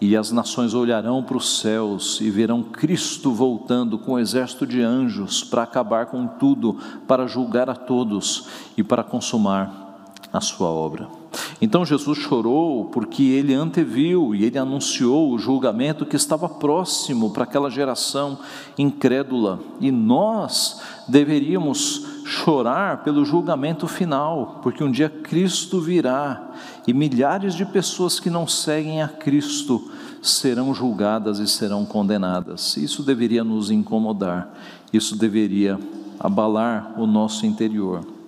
e 0.00 0.16
as 0.16 0.32
nações 0.32 0.74
olharão 0.74 1.22
para 1.22 1.36
os 1.36 1.60
céus 1.60 2.20
e 2.20 2.28
verão 2.28 2.62
Cristo 2.62 3.32
voltando 3.32 3.96
com 3.96 4.14
um 4.14 4.18
exército 4.18 4.66
de 4.66 4.82
anjos 4.82 5.44
para 5.44 5.62
acabar 5.62 6.06
com 6.06 6.26
tudo, 6.26 6.76
para 7.06 7.26
julgar 7.26 7.70
a 7.70 7.74
todos 7.74 8.48
e 8.76 8.82
para 8.82 9.04
consumar 9.04 10.12
a 10.32 10.40
sua 10.40 10.68
obra. 10.68 11.21
Então 11.60 11.84
Jesus 11.84 12.18
chorou 12.18 12.86
porque 12.86 13.22
ele 13.22 13.54
anteviu 13.54 14.34
e 14.34 14.44
ele 14.44 14.58
anunciou 14.58 15.32
o 15.32 15.38
julgamento 15.38 16.04
que 16.04 16.16
estava 16.16 16.48
próximo 16.48 17.30
para 17.30 17.44
aquela 17.44 17.70
geração 17.70 18.38
incrédula. 18.78 19.60
E 19.80 19.90
nós 19.90 20.80
deveríamos 21.08 22.06
chorar 22.24 23.02
pelo 23.02 23.24
julgamento 23.24 23.86
final, 23.86 24.60
porque 24.62 24.82
um 24.82 24.90
dia 24.90 25.08
Cristo 25.08 25.80
virá 25.80 26.50
e 26.86 26.92
milhares 26.92 27.54
de 27.54 27.64
pessoas 27.64 28.18
que 28.20 28.30
não 28.30 28.46
seguem 28.46 29.02
a 29.02 29.08
Cristo 29.08 29.90
serão 30.22 30.72
julgadas 30.72 31.38
e 31.38 31.48
serão 31.48 31.84
condenadas. 31.84 32.76
Isso 32.76 33.02
deveria 33.02 33.42
nos 33.42 33.70
incomodar, 33.70 34.52
isso 34.92 35.16
deveria 35.16 35.78
abalar 36.18 36.94
o 36.96 37.06
nosso 37.06 37.44
interior. 37.44 38.21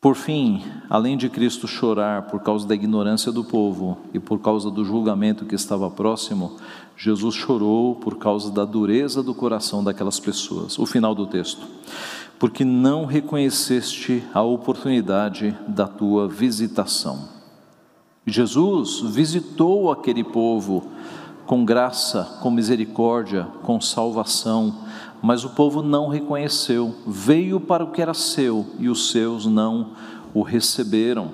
Por 0.00 0.14
fim, 0.14 0.62
além 0.88 1.16
de 1.16 1.28
Cristo 1.28 1.66
chorar 1.66 2.28
por 2.28 2.40
causa 2.40 2.64
da 2.68 2.72
ignorância 2.72 3.32
do 3.32 3.42
povo 3.42 3.98
e 4.14 4.20
por 4.20 4.38
causa 4.38 4.70
do 4.70 4.84
julgamento 4.84 5.44
que 5.44 5.56
estava 5.56 5.90
próximo, 5.90 6.56
Jesus 6.96 7.34
chorou 7.34 7.96
por 7.96 8.16
causa 8.16 8.48
da 8.48 8.64
dureza 8.64 9.24
do 9.24 9.34
coração 9.34 9.82
daquelas 9.82 10.20
pessoas. 10.20 10.78
O 10.78 10.86
final 10.86 11.16
do 11.16 11.26
texto. 11.26 11.66
Porque 12.38 12.64
não 12.64 13.06
reconheceste 13.06 14.22
a 14.32 14.40
oportunidade 14.40 15.56
da 15.66 15.88
tua 15.88 16.28
visitação. 16.28 17.28
Jesus 18.24 19.00
visitou 19.00 19.90
aquele 19.90 20.22
povo 20.22 20.92
com 21.48 21.64
graça, 21.64 22.38
com 22.40 22.48
misericórdia, 22.52 23.48
com 23.64 23.80
salvação 23.80 24.72
mas 25.20 25.44
o 25.44 25.50
povo 25.50 25.82
não 25.82 26.08
reconheceu, 26.08 26.94
veio 27.06 27.58
para 27.58 27.84
o 27.84 27.90
que 27.90 28.00
era 28.00 28.14
seu 28.14 28.66
e 28.78 28.88
os 28.88 29.10
seus 29.10 29.46
não 29.46 29.90
o 30.32 30.42
receberam. 30.42 31.30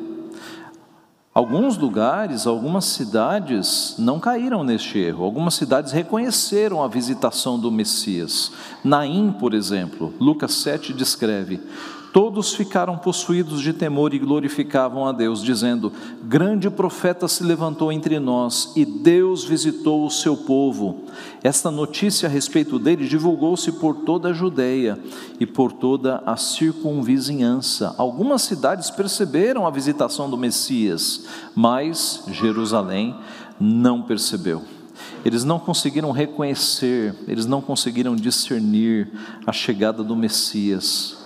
Alguns 1.35 1.77
lugares, 1.77 2.47
algumas 2.47 2.85
cidades 2.85 3.97
não 3.99 4.21
caíram 4.21 4.63
neste 4.63 4.99
erro. 4.99 5.25
Algumas 5.25 5.55
cidades 5.55 5.91
reconheceram 5.91 6.83
a 6.83 6.87
visitação 6.87 7.59
do 7.59 7.73
Messias. 7.73 8.53
Naim, 8.85 9.35
por 9.39 9.53
exemplo, 9.53 10.15
Lucas 10.21 10.55
7 10.55 10.93
descreve: 10.93 11.61
Todos 12.15 12.55
ficaram 12.55 12.97
possuídos 12.97 13.61
de 13.61 13.73
temor 13.73 14.15
e 14.15 14.21
glorificavam 14.21 15.05
a 15.05 15.11
Deus, 15.11 15.43
dizendo: 15.43 15.93
Grande 16.23 16.71
profeta 16.71 17.27
se 17.27 17.43
levantou 17.43 17.91
entre 17.91 18.21
nós 18.21 18.73
e 18.77 18.85
Deus 18.85 19.43
visitou 19.43 20.07
o 20.07 20.11
seu 20.13 20.37
povo. 20.37 21.07
Esta 21.43 21.73
notícia 21.73 22.29
a 22.29 22.31
respeito 22.31 22.79
dele 22.79 23.09
divulgou-se 23.09 23.73
por 23.73 23.97
toda 24.05 24.29
a 24.29 24.33
Judéia 24.33 24.97
e 25.41 25.45
por 25.45 25.73
toda 25.73 26.23
a 26.25 26.37
circunvizinhança. 26.37 27.97
Algumas 27.99 28.43
cidades 28.43 28.91
perceberam 28.91 29.67
a 29.67 29.71
visitação 29.73 30.31
do 30.31 30.39
Messias, 30.39 31.27
mas 31.53 32.23
Jerusalém 32.29 33.17
não 33.59 34.03
percebeu. 34.03 34.63
Eles 35.25 35.43
não 35.43 35.59
conseguiram 35.59 36.13
reconhecer, 36.13 37.13
eles 37.27 37.45
não 37.45 37.61
conseguiram 37.61 38.15
discernir 38.15 39.11
a 39.45 39.51
chegada 39.53 40.05
do 40.05 40.15
Messias. 40.15 41.24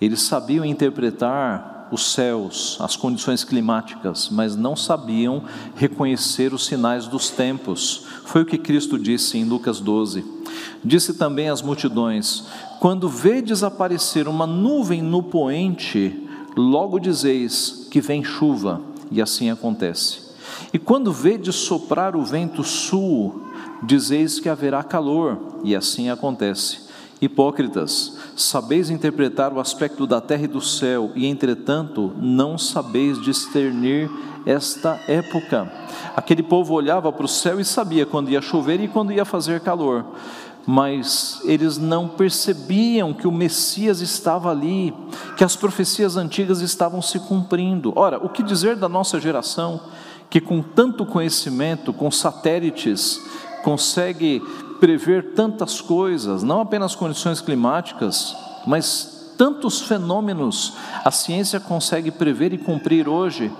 Eles 0.00 0.22
sabiam 0.22 0.64
interpretar 0.64 1.88
os 1.90 2.12
céus, 2.12 2.76
as 2.80 2.96
condições 2.96 3.44
climáticas, 3.44 4.28
mas 4.30 4.56
não 4.56 4.74
sabiam 4.74 5.44
reconhecer 5.76 6.52
os 6.52 6.66
sinais 6.66 7.06
dos 7.06 7.30
tempos. 7.30 8.04
Foi 8.24 8.42
o 8.42 8.46
que 8.46 8.58
Cristo 8.58 8.98
disse 8.98 9.38
em 9.38 9.44
Lucas 9.44 9.80
12. 9.80 10.24
Disse 10.84 11.14
também 11.14 11.48
às 11.48 11.62
multidões: 11.62 12.44
Quando 12.80 13.08
vedes 13.08 13.62
aparecer 13.62 14.28
uma 14.28 14.46
nuvem 14.46 15.00
no 15.00 15.22
poente, 15.22 16.28
logo 16.56 16.98
dizeis 16.98 17.86
que 17.90 18.00
vem 18.00 18.24
chuva, 18.24 18.80
e 19.10 19.22
assim 19.22 19.50
acontece. 19.50 20.26
E 20.72 20.78
quando 20.78 21.12
vedes 21.12 21.54
soprar 21.56 22.16
o 22.16 22.24
vento 22.24 22.62
sul, 22.62 23.46
dizeis 23.82 24.40
que 24.40 24.48
haverá 24.48 24.82
calor, 24.82 25.60
e 25.64 25.74
assim 25.74 26.10
acontece. 26.10 26.85
Hipócritas, 27.20 28.18
sabeis 28.36 28.90
interpretar 28.90 29.52
o 29.52 29.58
aspecto 29.58 30.06
da 30.06 30.20
terra 30.20 30.44
e 30.44 30.48
do 30.48 30.60
céu, 30.60 31.12
e 31.14 31.26
entretanto 31.26 32.12
não 32.18 32.58
sabeis 32.58 33.20
discernir 33.22 34.10
esta 34.44 35.00
época. 35.08 35.72
Aquele 36.14 36.42
povo 36.42 36.74
olhava 36.74 37.10
para 37.10 37.24
o 37.24 37.28
céu 37.28 37.58
e 37.58 37.64
sabia 37.64 38.04
quando 38.04 38.28
ia 38.28 38.42
chover 38.42 38.80
e 38.80 38.88
quando 38.88 39.12
ia 39.12 39.24
fazer 39.24 39.60
calor, 39.60 40.04
mas 40.66 41.40
eles 41.44 41.78
não 41.78 42.06
percebiam 42.06 43.14
que 43.14 43.26
o 43.26 43.32
Messias 43.32 44.00
estava 44.00 44.50
ali, 44.50 44.92
que 45.36 45.44
as 45.44 45.56
profecias 45.56 46.16
antigas 46.16 46.60
estavam 46.60 47.00
se 47.00 47.18
cumprindo. 47.20 47.92
Ora, 47.96 48.18
o 48.18 48.28
que 48.28 48.42
dizer 48.42 48.76
da 48.76 48.88
nossa 48.88 49.18
geração 49.18 49.80
que 50.28 50.40
com 50.40 50.60
tanto 50.60 51.06
conhecimento, 51.06 51.92
com 51.92 52.10
satélites, 52.10 53.20
consegue 53.62 54.42
prever 54.78 55.34
tantas 55.34 55.80
coisas, 55.80 56.42
não 56.42 56.60
apenas 56.60 56.94
condições 56.94 57.40
climáticas, 57.40 58.36
mas 58.66 59.32
tantos 59.36 59.80
fenômenos 59.82 60.74
a 61.04 61.10
ciência 61.10 61.60
consegue 61.60 62.10
prever 62.10 62.52
e 62.52 62.58
cumprir 62.58 63.08
hoje. 63.08 63.52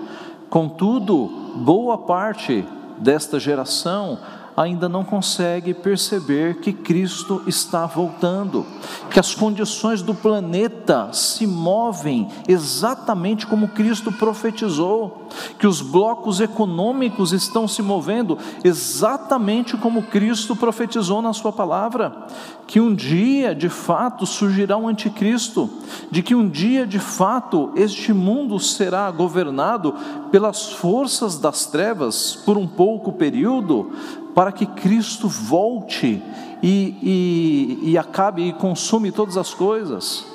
Contudo, 0.49 1.27
boa 1.55 1.97
parte 1.97 2.65
desta 2.97 3.39
geração 3.39 4.17
ainda 4.57 4.89
não 4.89 5.03
consegue 5.03 5.71
perceber 5.71 6.55
que 6.55 6.73
Cristo 6.73 7.43
está 7.45 7.85
voltando, 7.85 8.65
que 9.11 9.19
as 9.19 9.35
condições 9.35 10.01
do 10.01 10.15
planeta 10.15 11.09
se 11.13 11.45
movem 11.45 12.27
exatamente 12.47 13.45
como 13.45 13.67
Cristo 13.67 14.11
profetizou, 14.11 15.27
que 15.59 15.67
os 15.67 15.79
blocos 15.79 16.39
econômicos 16.39 17.33
estão 17.33 17.67
se 17.67 17.83
movendo 17.83 18.35
exatamente 18.63 19.77
como 19.77 20.01
Cristo 20.01 20.55
profetizou 20.55 21.21
na 21.21 21.33
Sua 21.33 21.53
palavra, 21.53 22.25
que 22.65 22.81
um 22.81 22.95
dia 22.95 23.53
de 23.53 23.69
fato 23.69 24.25
surgirá 24.25 24.75
um 24.75 24.87
anticristo, 24.87 25.69
de 26.09 26.23
que 26.23 26.33
um 26.33 26.49
dia 26.49 26.87
de 26.87 26.99
fato 26.99 27.71
este 27.75 28.11
mundo 28.11 28.59
será 28.59 29.11
governado 29.11 29.93
pelas 30.31 30.71
forças 30.71 31.37
das 31.37 31.67
trevas 31.67 32.35
por 32.43 32.57
um 32.57 32.67
pouco 32.67 33.13
período, 33.13 33.91
para 34.37 34.51
que 34.51 34.67
Cristo 34.67 35.27
volte 35.27 36.21
e, 36.61 36.95
e, 37.01 37.89
e 37.89 37.97
acabe 37.97 38.49
e 38.49 38.53
consume 38.53 39.11
todas 39.11 39.35
as 39.35 39.51
coisas. 39.51 40.27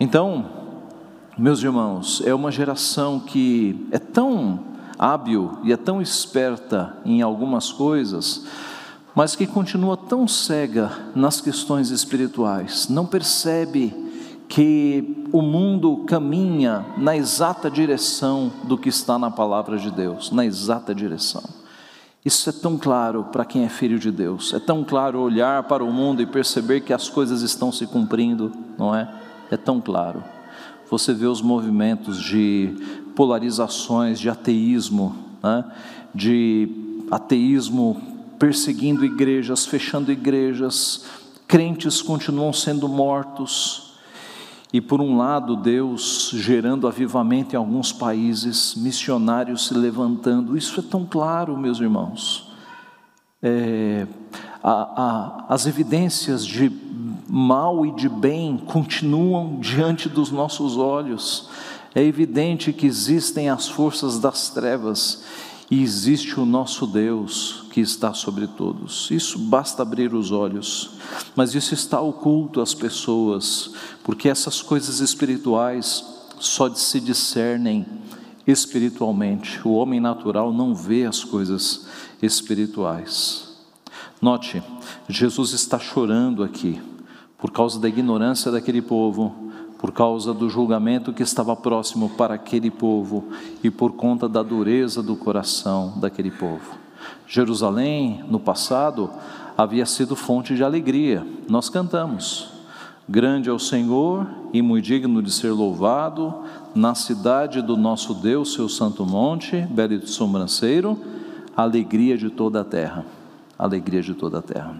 Então, 0.00 0.44
meus 1.38 1.62
irmãos, 1.62 2.20
é 2.26 2.34
uma 2.34 2.50
geração 2.50 3.20
que 3.20 3.86
é 3.92 4.00
tão 4.00 4.58
hábil 4.98 5.58
e 5.62 5.72
é 5.72 5.76
tão 5.76 6.02
esperta 6.02 6.96
em 7.04 7.22
algumas 7.22 7.70
coisas, 7.70 8.44
mas 9.14 9.36
que 9.36 9.46
continua 9.46 9.96
tão 9.96 10.26
cega 10.26 10.90
nas 11.14 11.40
questões 11.40 11.90
espirituais, 11.90 12.88
não 12.88 13.06
percebe 13.06 13.94
que 14.48 15.24
o 15.30 15.40
mundo 15.40 15.98
caminha 15.98 16.84
na 16.96 17.16
exata 17.16 17.70
direção 17.70 18.50
do 18.64 18.76
que 18.76 18.88
está 18.88 19.16
na 19.20 19.30
palavra 19.30 19.78
de 19.78 19.88
Deus, 19.88 20.32
na 20.32 20.44
exata 20.44 20.92
direção. 20.92 21.57
Isso 22.28 22.50
é 22.50 22.52
tão 22.52 22.76
claro 22.76 23.24
para 23.24 23.42
quem 23.42 23.64
é 23.64 23.70
filho 23.70 23.98
de 23.98 24.10
Deus, 24.10 24.52
é 24.52 24.58
tão 24.58 24.84
claro 24.84 25.18
olhar 25.18 25.62
para 25.62 25.82
o 25.82 25.90
mundo 25.90 26.20
e 26.20 26.26
perceber 26.26 26.82
que 26.82 26.92
as 26.92 27.08
coisas 27.08 27.40
estão 27.40 27.72
se 27.72 27.86
cumprindo, 27.86 28.52
não 28.76 28.94
é? 28.94 29.10
É 29.50 29.56
tão 29.56 29.80
claro. 29.80 30.22
Você 30.90 31.14
vê 31.14 31.24
os 31.24 31.40
movimentos 31.40 32.20
de 32.20 32.76
polarizações, 33.16 34.20
de 34.20 34.28
ateísmo, 34.28 35.16
né? 35.42 35.64
de 36.14 36.68
ateísmo 37.10 37.98
perseguindo 38.38 39.06
igrejas, 39.06 39.64
fechando 39.64 40.12
igrejas, 40.12 41.06
crentes 41.46 42.02
continuam 42.02 42.52
sendo 42.52 42.90
mortos, 42.90 43.87
e 44.72 44.80
por 44.80 45.00
um 45.00 45.16
lado, 45.16 45.56
Deus 45.56 46.30
gerando 46.34 46.86
avivamento 46.86 47.54
em 47.54 47.58
alguns 47.58 47.90
países, 47.90 48.74
missionários 48.76 49.66
se 49.66 49.74
levantando, 49.74 50.56
isso 50.56 50.80
é 50.80 50.82
tão 50.82 51.06
claro, 51.06 51.56
meus 51.56 51.80
irmãos. 51.80 52.52
É, 53.42 54.06
a, 54.62 54.70
a, 54.70 55.44
as 55.48 55.66
evidências 55.66 56.44
de 56.44 56.70
mal 57.28 57.86
e 57.86 57.94
de 57.94 58.08
bem 58.08 58.58
continuam 58.58 59.58
diante 59.60 60.08
dos 60.08 60.30
nossos 60.30 60.76
olhos. 60.76 61.48
É 61.94 62.02
evidente 62.02 62.72
que 62.72 62.86
existem 62.86 63.48
as 63.48 63.68
forças 63.68 64.18
das 64.18 64.50
trevas 64.50 65.24
e 65.70 65.82
existe 65.82 66.40
o 66.40 66.46
nosso 66.46 66.86
Deus 66.86 67.64
que 67.70 67.80
está 67.80 68.14
sobre 68.14 68.46
todos. 68.46 69.10
Isso 69.10 69.38
basta 69.38 69.82
abrir 69.82 70.14
os 70.14 70.32
olhos, 70.32 70.90
mas 71.36 71.54
isso 71.54 71.74
está 71.74 72.00
oculto 72.00 72.60
às 72.60 72.72
pessoas, 72.72 73.72
porque 74.02 74.28
essas 74.28 74.62
coisas 74.62 75.00
espirituais 75.00 76.04
só 76.40 76.72
se 76.74 77.00
discernem 77.00 77.84
espiritualmente. 78.46 79.60
O 79.62 79.72
homem 79.72 80.00
natural 80.00 80.52
não 80.52 80.74
vê 80.74 81.04
as 81.04 81.22
coisas 81.22 81.86
espirituais. 82.22 83.48
Note, 84.22 84.62
Jesus 85.08 85.52
está 85.52 85.78
chorando 85.78 86.42
aqui 86.42 86.80
por 87.36 87.52
causa 87.52 87.78
da 87.78 87.88
ignorância 87.88 88.50
daquele 88.50 88.82
povo, 88.82 89.47
por 89.78 89.92
causa 89.92 90.34
do 90.34 90.50
julgamento 90.50 91.12
que 91.12 91.22
estava 91.22 91.54
próximo 91.54 92.10
para 92.10 92.34
aquele 92.34 92.70
povo 92.70 93.28
e 93.62 93.70
por 93.70 93.92
conta 93.92 94.28
da 94.28 94.42
dureza 94.42 95.02
do 95.02 95.16
coração 95.16 95.94
daquele 95.96 96.32
povo. 96.32 96.76
Jerusalém, 97.26 98.24
no 98.28 98.40
passado, 98.40 99.08
havia 99.56 99.86
sido 99.86 100.16
fonte 100.16 100.54
de 100.56 100.64
alegria. 100.64 101.24
Nós 101.48 101.68
cantamos: 101.70 102.50
Grande 103.08 103.48
é 103.48 103.52
o 103.52 103.58
Senhor 103.58 104.26
e 104.52 104.60
muito 104.60 104.84
digno 104.84 105.22
de 105.22 105.30
ser 105.30 105.52
louvado, 105.52 106.42
na 106.74 106.94
cidade 106.94 107.62
do 107.62 107.76
nosso 107.76 108.14
Deus, 108.14 108.52
seu 108.52 108.68
santo 108.68 109.06
monte, 109.06 109.60
belo 109.70 109.94
e 109.94 110.06
sobranceiro, 110.06 110.98
alegria 111.56 112.18
de 112.18 112.30
toda 112.30 112.60
a 112.60 112.64
terra. 112.64 113.06
Alegria 113.58 114.02
de 114.02 114.14
toda 114.14 114.38
a 114.38 114.42
terra. 114.42 114.76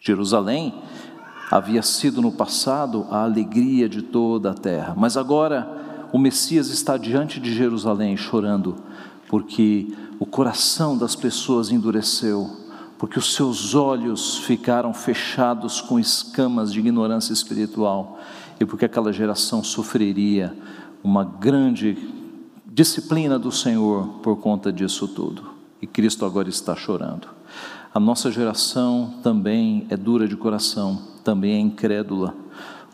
Jerusalém 0.00 0.74
havia 1.52 1.82
sido 1.82 2.22
no 2.22 2.32
passado 2.32 3.06
a 3.10 3.24
alegria 3.24 3.86
de 3.86 4.00
toda 4.00 4.52
a 4.52 4.54
terra, 4.54 4.94
mas 4.96 5.18
agora 5.18 6.08
o 6.10 6.16
Messias 6.18 6.68
está 6.68 6.96
diante 6.96 7.38
de 7.38 7.52
Jerusalém 7.52 8.16
chorando, 8.16 8.76
porque 9.28 9.94
o 10.18 10.24
coração 10.24 10.96
das 10.96 11.14
pessoas 11.14 11.70
endureceu, 11.70 12.50
porque 12.96 13.18
os 13.18 13.34
seus 13.34 13.74
olhos 13.74 14.38
ficaram 14.38 14.94
fechados 14.94 15.82
com 15.82 16.00
escamas 16.00 16.72
de 16.72 16.80
ignorância 16.80 17.34
espiritual 17.34 18.18
e 18.58 18.64
porque 18.64 18.86
aquela 18.86 19.12
geração 19.12 19.62
sofreria 19.62 20.56
uma 21.04 21.22
grande 21.22 21.98
disciplina 22.64 23.38
do 23.38 23.52
Senhor 23.52 24.06
por 24.22 24.38
conta 24.38 24.72
disso 24.72 25.06
tudo. 25.06 25.50
E 25.82 25.86
Cristo 25.86 26.24
agora 26.24 26.48
está 26.48 26.74
chorando. 26.74 27.28
A 27.92 28.00
nossa 28.00 28.30
geração 28.30 29.16
também 29.22 29.86
é 29.90 29.98
dura 29.98 30.26
de 30.26 30.34
coração 30.34 31.11
também 31.22 31.54
é 31.54 31.58
incrédula. 31.58 32.34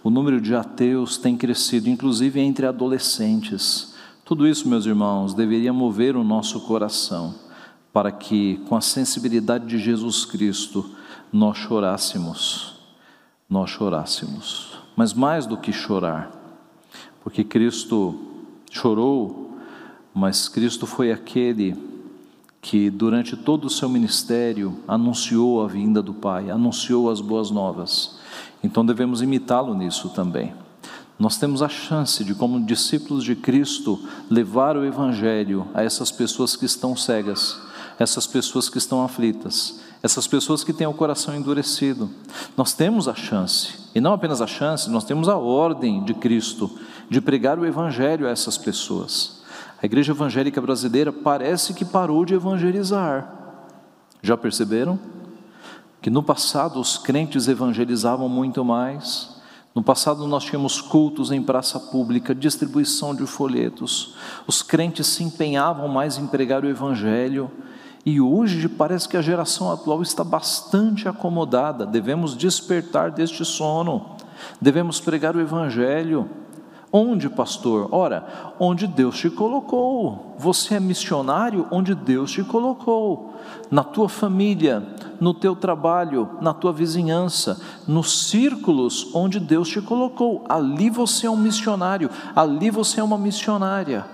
O 0.02 0.10
número 0.10 0.40
de 0.40 0.54
ateus 0.54 1.16
tem 1.16 1.36
crescido, 1.36 1.88
inclusive 1.88 2.40
entre 2.40 2.66
adolescentes. 2.66 3.94
Tudo 4.24 4.46
isso, 4.46 4.68
meus 4.68 4.86
irmãos, 4.86 5.34
deveria 5.34 5.72
mover 5.72 6.16
o 6.16 6.22
nosso 6.22 6.60
coração 6.60 7.34
para 7.92 8.12
que, 8.12 8.58
com 8.68 8.76
a 8.76 8.80
sensibilidade 8.80 9.66
de 9.66 9.78
Jesus 9.78 10.24
Cristo, 10.24 10.88
nós 11.32 11.56
chorássemos. 11.58 12.76
Nós 13.48 13.70
chorássemos. 13.70 14.78
Mas 14.94 15.14
mais 15.14 15.46
do 15.46 15.56
que 15.56 15.72
chorar, 15.72 16.30
porque 17.22 17.42
Cristo 17.42 18.14
chorou, 18.70 19.56
mas 20.14 20.48
Cristo 20.48 20.86
foi 20.86 21.10
aquele 21.12 21.76
que 22.60 22.90
durante 22.90 23.36
todo 23.36 23.66
o 23.66 23.70
seu 23.70 23.88
ministério 23.88 24.78
anunciou 24.86 25.62
a 25.62 25.68
vinda 25.68 26.02
do 26.02 26.12
Pai, 26.12 26.50
anunciou 26.50 27.10
as 27.10 27.20
boas 27.20 27.50
novas. 27.50 28.17
Então 28.62 28.84
devemos 28.84 29.22
imitá-lo 29.22 29.74
nisso 29.74 30.08
também. 30.10 30.54
Nós 31.18 31.36
temos 31.36 31.62
a 31.62 31.68
chance 31.68 32.22
de, 32.22 32.34
como 32.34 32.64
discípulos 32.64 33.24
de 33.24 33.34
Cristo, 33.34 33.98
levar 34.30 34.76
o 34.76 34.84
Evangelho 34.84 35.66
a 35.74 35.82
essas 35.82 36.12
pessoas 36.12 36.54
que 36.54 36.64
estão 36.64 36.96
cegas, 36.96 37.60
essas 37.98 38.26
pessoas 38.26 38.68
que 38.68 38.78
estão 38.78 39.02
aflitas, 39.02 39.80
essas 40.00 40.28
pessoas 40.28 40.62
que 40.62 40.72
têm 40.72 40.86
o 40.86 40.94
coração 40.94 41.34
endurecido. 41.34 42.08
Nós 42.56 42.72
temos 42.72 43.08
a 43.08 43.14
chance, 43.16 43.74
e 43.94 44.00
não 44.00 44.12
apenas 44.12 44.40
a 44.40 44.46
chance, 44.46 44.88
nós 44.88 45.02
temos 45.02 45.28
a 45.28 45.36
ordem 45.36 46.04
de 46.04 46.14
Cristo 46.14 46.70
de 47.10 47.20
pregar 47.20 47.58
o 47.58 47.66
Evangelho 47.66 48.28
a 48.28 48.30
essas 48.30 48.56
pessoas. 48.56 49.42
A 49.82 49.86
igreja 49.86 50.12
evangélica 50.12 50.60
brasileira 50.60 51.12
parece 51.12 51.74
que 51.74 51.84
parou 51.84 52.24
de 52.24 52.34
evangelizar. 52.34 53.32
Já 54.22 54.36
perceberam? 54.36 54.98
Que 56.00 56.10
no 56.10 56.22
passado 56.22 56.80
os 56.80 56.96
crentes 56.96 57.48
evangelizavam 57.48 58.28
muito 58.28 58.64
mais. 58.64 59.36
No 59.74 59.82
passado 59.82 60.26
nós 60.26 60.44
tínhamos 60.44 60.80
cultos 60.80 61.30
em 61.30 61.42
praça 61.42 61.78
pública, 61.78 62.34
distribuição 62.34 63.14
de 63.14 63.26
folhetos. 63.26 64.14
Os 64.46 64.62
crentes 64.62 65.06
se 65.06 65.22
empenhavam 65.22 65.88
mais 65.88 66.18
em 66.18 66.26
pregar 66.26 66.64
o 66.64 66.68
evangelho. 66.68 67.50
E 68.04 68.20
hoje 68.20 68.68
parece 68.68 69.08
que 69.08 69.16
a 69.16 69.22
geração 69.22 69.70
atual 69.70 70.02
está 70.02 70.24
bastante 70.24 71.08
acomodada. 71.08 71.84
Devemos 71.84 72.36
despertar 72.36 73.10
deste 73.10 73.44
sono. 73.44 74.16
Devemos 74.60 75.00
pregar 75.00 75.36
o 75.36 75.40
evangelho. 75.40 76.28
Onde, 76.90 77.28
pastor? 77.28 77.88
Ora, 77.92 78.54
onde 78.58 78.86
Deus 78.86 79.18
te 79.18 79.28
colocou. 79.28 80.34
Você 80.38 80.76
é 80.76 80.80
missionário 80.80 81.66
onde 81.70 81.94
Deus 81.94 82.32
te 82.32 82.42
colocou. 82.42 83.34
Na 83.70 83.84
tua 83.84 84.08
família, 84.08 84.82
no 85.20 85.34
teu 85.34 85.56
trabalho, 85.56 86.30
na 86.40 86.54
tua 86.54 86.72
vizinhança, 86.72 87.60
nos 87.86 88.28
círculos 88.28 89.10
onde 89.14 89.40
Deus 89.40 89.68
te 89.68 89.80
colocou. 89.80 90.44
Ali 90.48 90.90
você 90.90 91.26
é 91.26 91.30
um 91.30 91.36
missionário, 91.36 92.10
ali 92.34 92.70
você 92.70 93.00
é 93.00 93.02
uma 93.02 93.18
missionária. 93.18 94.06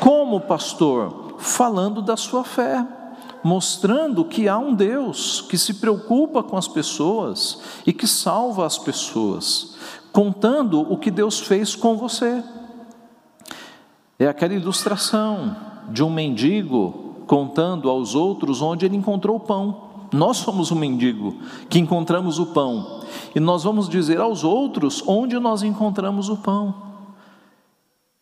Como, 0.00 0.40
pastor? 0.40 1.34
Falando 1.38 2.02
da 2.02 2.16
sua 2.16 2.44
fé 2.44 2.86
mostrando 3.40 4.24
que 4.24 4.48
há 4.48 4.58
um 4.58 4.74
Deus 4.74 5.40
que 5.42 5.56
se 5.56 5.74
preocupa 5.74 6.42
com 6.42 6.56
as 6.56 6.66
pessoas 6.66 7.60
e 7.86 7.92
que 7.92 8.06
salva 8.06 8.66
as 8.66 8.76
pessoas 8.76 9.76
contando 10.12 10.80
o 10.80 10.96
que 10.96 11.10
Deus 11.10 11.38
fez 11.38 11.76
com 11.76 11.96
você. 11.96 12.42
É 14.18 14.26
aquela 14.26 14.54
ilustração 14.54 15.56
de 15.90 16.02
um 16.02 16.10
mendigo 16.10 17.22
contando 17.26 17.88
aos 17.88 18.14
outros 18.14 18.60
onde 18.60 18.84
ele 18.84 18.96
encontrou 18.96 19.38
pão. 19.38 19.87
Nós 20.12 20.38
somos 20.38 20.70
o 20.70 20.74
um 20.74 20.78
mendigo 20.78 21.36
que 21.68 21.78
encontramos 21.78 22.38
o 22.38 22.46
pão, 22.46 23.00
e 23.34 23.40
nós 23.40 23.64
vamos 23.64 23.88
dizer 23.88 24.20
aos 24.20 24.44
outros 24.44 25.02
onde 25.06 25.38
nós 25.38 25.62
encontramos 25.62 26.28
o 26.28 26.36
pão. 26.36 26.74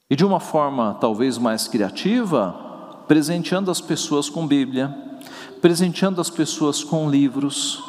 E 0.08 0.16
de 0.16 0.24
uma 0.24 0.40
forma 0.40 0.96
talvez 1.00 1.38
mais 1.38 1.68
criativa, 1.68 3.04
presenteando 3.06 3.70
as 3.70 3.80
pessoas 3.80 4.28
com 4.28 4.46
Bíblia, 4.46 4.94
presenteando 5.60 6.20
as 6.20 6.30
pessoas 6.30 6.84
com 6.84 7.08
livros, 7.08 7.82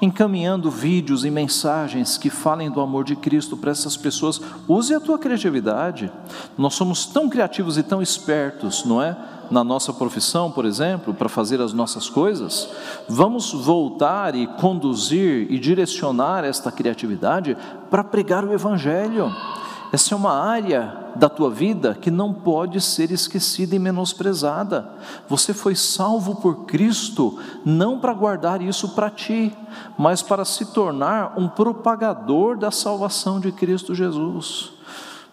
encaminhando 0.00 0.70
vídeos 0.70 1.24
e 1.24 1.30
mensagens 1.30 2.16
que 2.16 2.30
falem 2.30 2.70
do 2.70 2.80
amor 2.80 3.04
de 3.04 3.14
Cristo 3.14 3.56
para 3.56 3.70
essas 3.70 3.96
pessoas. 3.96 4.40
Use 4.66 4.94
a 4.94 5.00
tua 5.00 5.18
criatividade. 5.18 6.10
Nós 6.56 6.74
somos 6.74 7.06
tão 7.06 7.28
criativos 7.28 7.76
e 7.76 7.82
tão 7.82 8.00
espertos, 8.00 8.84
não 8.84 9.02
é? 9.02 9.16
Na 9.50 9.64
nossa 9.64 9.92
profissão, 9.92 10.50
por 10.50 10.64
exemplo, 10.64 11.12
para 11.12 11.28
fazer 11.28 11.60
as 11.60 11.72
nossas 11.72 12.08
coisas, 12.08 12.68
vamos 13.08 13.52
voltar 13.52 14.36
e 14.36 14.46
conduzir 14.46 15.50
e 15.50 15.58
direcionar 15.58 16.44
esta 16.44 16.70
criatividade 16.70 17.56
para 17.90 18.04
pregar 18.04 18.44
o 18.44 18.52
Evangelho. 18.52 19.34
Essa 19.92 20.14
é 20.14 20.16
uma 20.16 20.32
área 20.32 21.00
da 21.16 21.28
tua 21.28 21.50
vida 21.50 21.98
que 22.00 22.12
não 22.12 22.32
pode 22.32 22.80
ser 22.80 23.10
esquecida 23.10 23.74
e 23.74 23.78
menosprezada. 23.78 24.88
Você 25.28 25.52
foi 25.52 25.74
salvo 25.74 26.36
por 26.36 26.64
Cristo 26.66 27.36
não 27.64 27.98
para 27.98 28.14
guardar 28.14 28.62
isso 28.62 28.90
para 28.90 29.10
ti, 29.10 29.52
mas 29.98 30.22
para 30.22 30.44
se 30.44 30.66
tornar 30.66 31.34
um 31.36 31.48
propagador 31.48 32.56
da 32.56 32.70
salvação 32.70 33.40
de 33.40 33.50
Cristo 33.50 33.92
Jesus. 33.92 34.70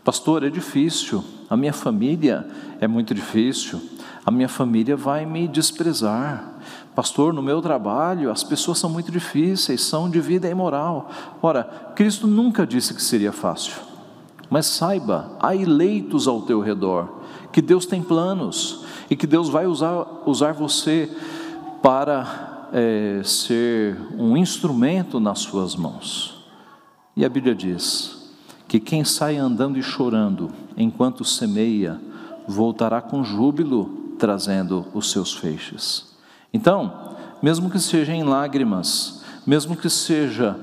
Pastor, 0.03 0.43
é 0.43 0.49
difícil, 0.49 1.23
a 1.47 1.55
minha 1.55 1.73
família 1.73 2.47
é 2.79 2.87
muito 2.87 3.13
difícil, 3.13 3.79
a 4.27 4.31
minha 4.31 4.49
família 4.49 4.97
vai 4.97 5.25
me 5.25 5.47
desprezar. 5.47 6.59
Pastor, 6.93 7.31
no 7.31 7.41
meu 7.41 7.61
trabalho 7.61 8.29
as 8.29 8.43
pessoas 8.43 8.77
são 8.77 8.89
muito 8.89 9.09
difíceis, 9.09 9.81
são 9.81 10.09
de 10.09 10.19
vida 10.19 10.49
imoral. 10.49 11.09
Ora, 11.41 11.63
Cristo 11.95 12.27
nunca 12.27 12.67
disse 12.67 12.93
que 12.93 13.01
seria 13.01 13.31
fácil. 13.31 13.75
Mas 14.49 14.65
saiba, 14.65 15.31
há 15.39 15.55
eleitos 15.55 16.27
ao 16.27 16.41
teu 16.41 16.59
redor, 16.59 17.21
que 17.53 17.61
Deus 17.61 17.85
tem 17.85 18.03
planos 18.03 18.83
e 19.09 19.15
que 19.15 19.25
Deus 19.25 19.47
vai 19.47 19.65
usar, 19.65 20.05
usar 20.25 20.51
você 20.51 21.09
para 21.81 22.67
é, 22.73 23.21
ser 23.23 23.97
um 24.19 24.35
instrumento 24.35 25.21
nas 25.21 25.39
suas 25.39 25.73
mãos. 25.73 26.45
E 27.15 27.23
a 27.23 27.29
Bíblia 27.29 27.55
diz 27.55 28.29
que 28.67 28.77
quem 28.77 29.05
sai 29.05 29.37
andando 29.37 29.79
e 29.79 29.81
chorando 29.81 30.51
enquanto 30.75 31.23
semeia, 31.23 31.97
voltará 32.45 32.99
com 33.01 33.23
júbilo 33.23 33.96
trazendo 34.17 34.85
os 34.93 35.11
seus 35.11 35.33
feixes. 35.33 36.15
Então, 36.53 37.15
mesmo 37.41 37.69
que 37.69 37.79
seja 37.79 38.13
em 38.13 38.23
lágrimas, 38.23 39.23
mesmo 39.45 39.75
que 39.75 39.89
seja 39.89 40.59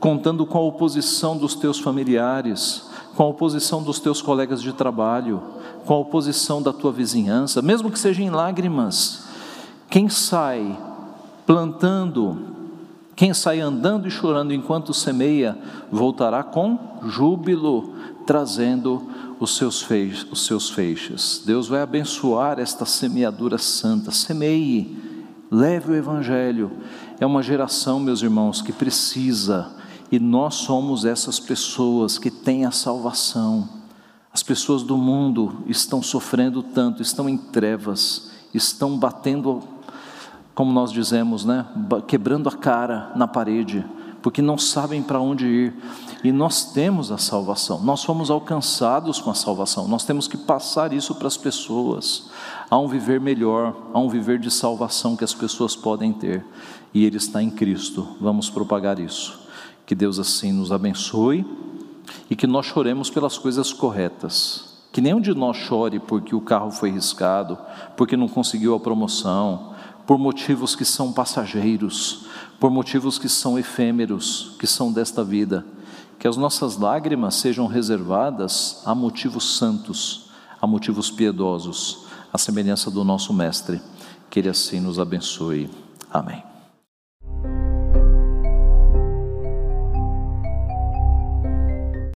contando 0.00 0.44
com 0.44 0.58
a 0.58 0.62
oposição 0.62 1.36
dos 1.36 1.54
teus 1.54 1.78
familiares, 1.78 2.90
com 3.16 3.22
a 3.22 3.28
oposição 3.28 3.82
dos 3.82 4.00
teus 4.00 4.20
colegas 4.20 4.60
de 4.60 4.72
trabalho, 4.72 5.42
com 5.86 5.94
a 5.94 5.98
oposição 5.98 6.60
da 6.60 6.72
tua 6.72 6.92
vizinhança, 6.92 7.62
mesmo 7.62 7.90
que 7.90 7.98
seja 7.98 8.22
em 8.22 8.30
lágrimas, 8.30 9.24
quem 9.88 10.08
sai 10.08 10.76
plantando, 11.46 12.38
quem 13.14 13.32
sai 13.32 13.60
andando 13.60 14.08
e 14.08 14.10
chorando 14.10 14.52
enquanto 14.52 14.92
semeia, 14.92 15.56
voltará 15.90 16.42
com 16.42 16.78
júbilo, 17.04 17.94
trazendo 18.26 19.08
os 19.40 19.56
seus, 19.56 19.82
feixes, 19.82 20.26
os 20.30 20.46
seus 20.46 20.70
feixes. 20.70 21.42
Deus 21.44 21.68
vai 21.68 21.80
abençoar 21.82 22.58
esta 22.58 22.84
semeadura 22.84 23.58
santa. 23.58 24.10
Semeie, 24.10 24.96
leve 25.50 25.92
o 25.92 25.96
Evangelho. 25.96 26.70
É 27.18 27.26
uma 27.26 27.42
geração, 27.42 28.00
meus 28.00 28.22
irmãos, 28.22 28.62
que 28.62 28.72
precisa 28.72 29.74
e 30.14 30.18
nós 30.18 30.54
somos 30.54 31.04
essas 31.04 31.40
pessoas 31.40 32.18
que 32.18 32.30
têm 32.30 32.64
a 32.64 32.70
salvação. 32.70 33.68
As 34.32 34.42
pessoas 34.42 34.82
do 34.82 34.96
mundo 34.96 35.64
estão 35.66 36.02
sofrendo 36.02 36.62
tanto, 36.62 37.02
estão 37.02 37.28
em 37.28 37.36
trevas, 37.36 38.30
estão 38.52 38.96
batendo, 38.96 39.62
como 40.54 40.72
nós 40.72 40.92
dizemos, 40.92 41.44
né? 41.44 41.66
quebrando 42.06 42.48
a 42.48 42.52
cara 42.52 43.12
na 43.16 43.26
parede, 43.26 43.84
porque 44.24 44.40
não 44.40 44.56
sabem 44.56 45.02
para 45.02 45.20
onde 45.20 45.46
ir. 45.46 45.74
E 46.24 46.32
nós 46.32 46.72
temos 46.72 47.12
a 47.12 47.18
salvação, 47.18 47.82
nós 47.82 48.02
fomos 48.02 48.30
alcançados 48.30 49.20
com 49.20 49.30
a 49.30 49.34
salvação, 49.34 49.86
nós 49.86 50.06
temos 50.06 50.26
que 50.26 50.38
passar 50.38 50.94
isso 50.94 51.14
para 51.16 51.28
as 51.28 51.36
pessoas. 51.36 52.30
Há 52.70 52.78
um 52.78 52.88
viver 52.88 53.20
melhor, 53.20 53.76
há 53.92 53.98
um 53.98 54.08
viver 54.08 54.38
de 54.38 54.50
salvação 54.50 55.14
que 55.14 55.24
as 55.24 55.34
pessoas 55.34 55.76
podem 55.76 56.10
ter, 56.10 56.42
e 56.94 57.04
ele 57.04 57.18
está 57.18 57.42
em 57.42 57.50
Cristo. 57.50 58.16
Vamos 58.18 58.48
propagar 58.48 58.98
isso. 58.98 59.38
Que 59.84 59.94
Deus 59.94 60.18
assim 60.18 60.52
nos 60.52 60.72
abençoe 60.72 61.44
e 62.30 62.34
que 62.34 62.46
nós 62.46 62.64
choremos 62.64 63.10
pelas 63.10 63.36
coisas 63.36 63.74
corretas. 63.74 64.72
Que 64.90 65.02
nenhum 65.02 65.20
de 65.20 65.34
nós 65.34 65.58
chore 65.58 65.98
porque 65.98 66.34
o 66.34 66.40
carro 66.40 66.70
foi 66.70 66.90
riscado, 66.90 67.58
porque 67.94 68.16
não 68.16 68.28
conseguiu 68.28 68.74
a 68.74 68.80
promoção, 68.80 69.74
por 70.06 70.18
motivos 70.18 70.74
que 70.74 70.84
são 70.84 71.12
passageiros, 71.12 72.26
por 72.58 72.70
motivos 72.70 73.18
que 73.18 73.28
são 73.28 73.58
efêmeros, 73.58 74.56
que 74.58 74.66
são 74.66 74.92
desta 74.92 75.22
vida. 75.22 75.64
Que 76.18 76.28
as 76.28 76.36
nossas 76.36 76.76
lágrimas 76.76 77.34
sejam 77.34 77.66
reservadas 77.66 78.82
a 78.84 78.94
motivos 78.94 79.58
santos, 79.58 80.30
a 80.60 80.66
motivos 80.66 81.10
piedosos, 81.10 82.06
a 82.32 82.38
semelhança 82.38 82.90
do 82.90 83.04
nosso 83.04 83.32
Mestre. 83.32 83.80
Que 84.30 84.40
Ele 84.40 84.48
assim 84.48 84.80
nos 84.80 84.98
abençoe. 84.98 85.68
Amém. 86.10 86.53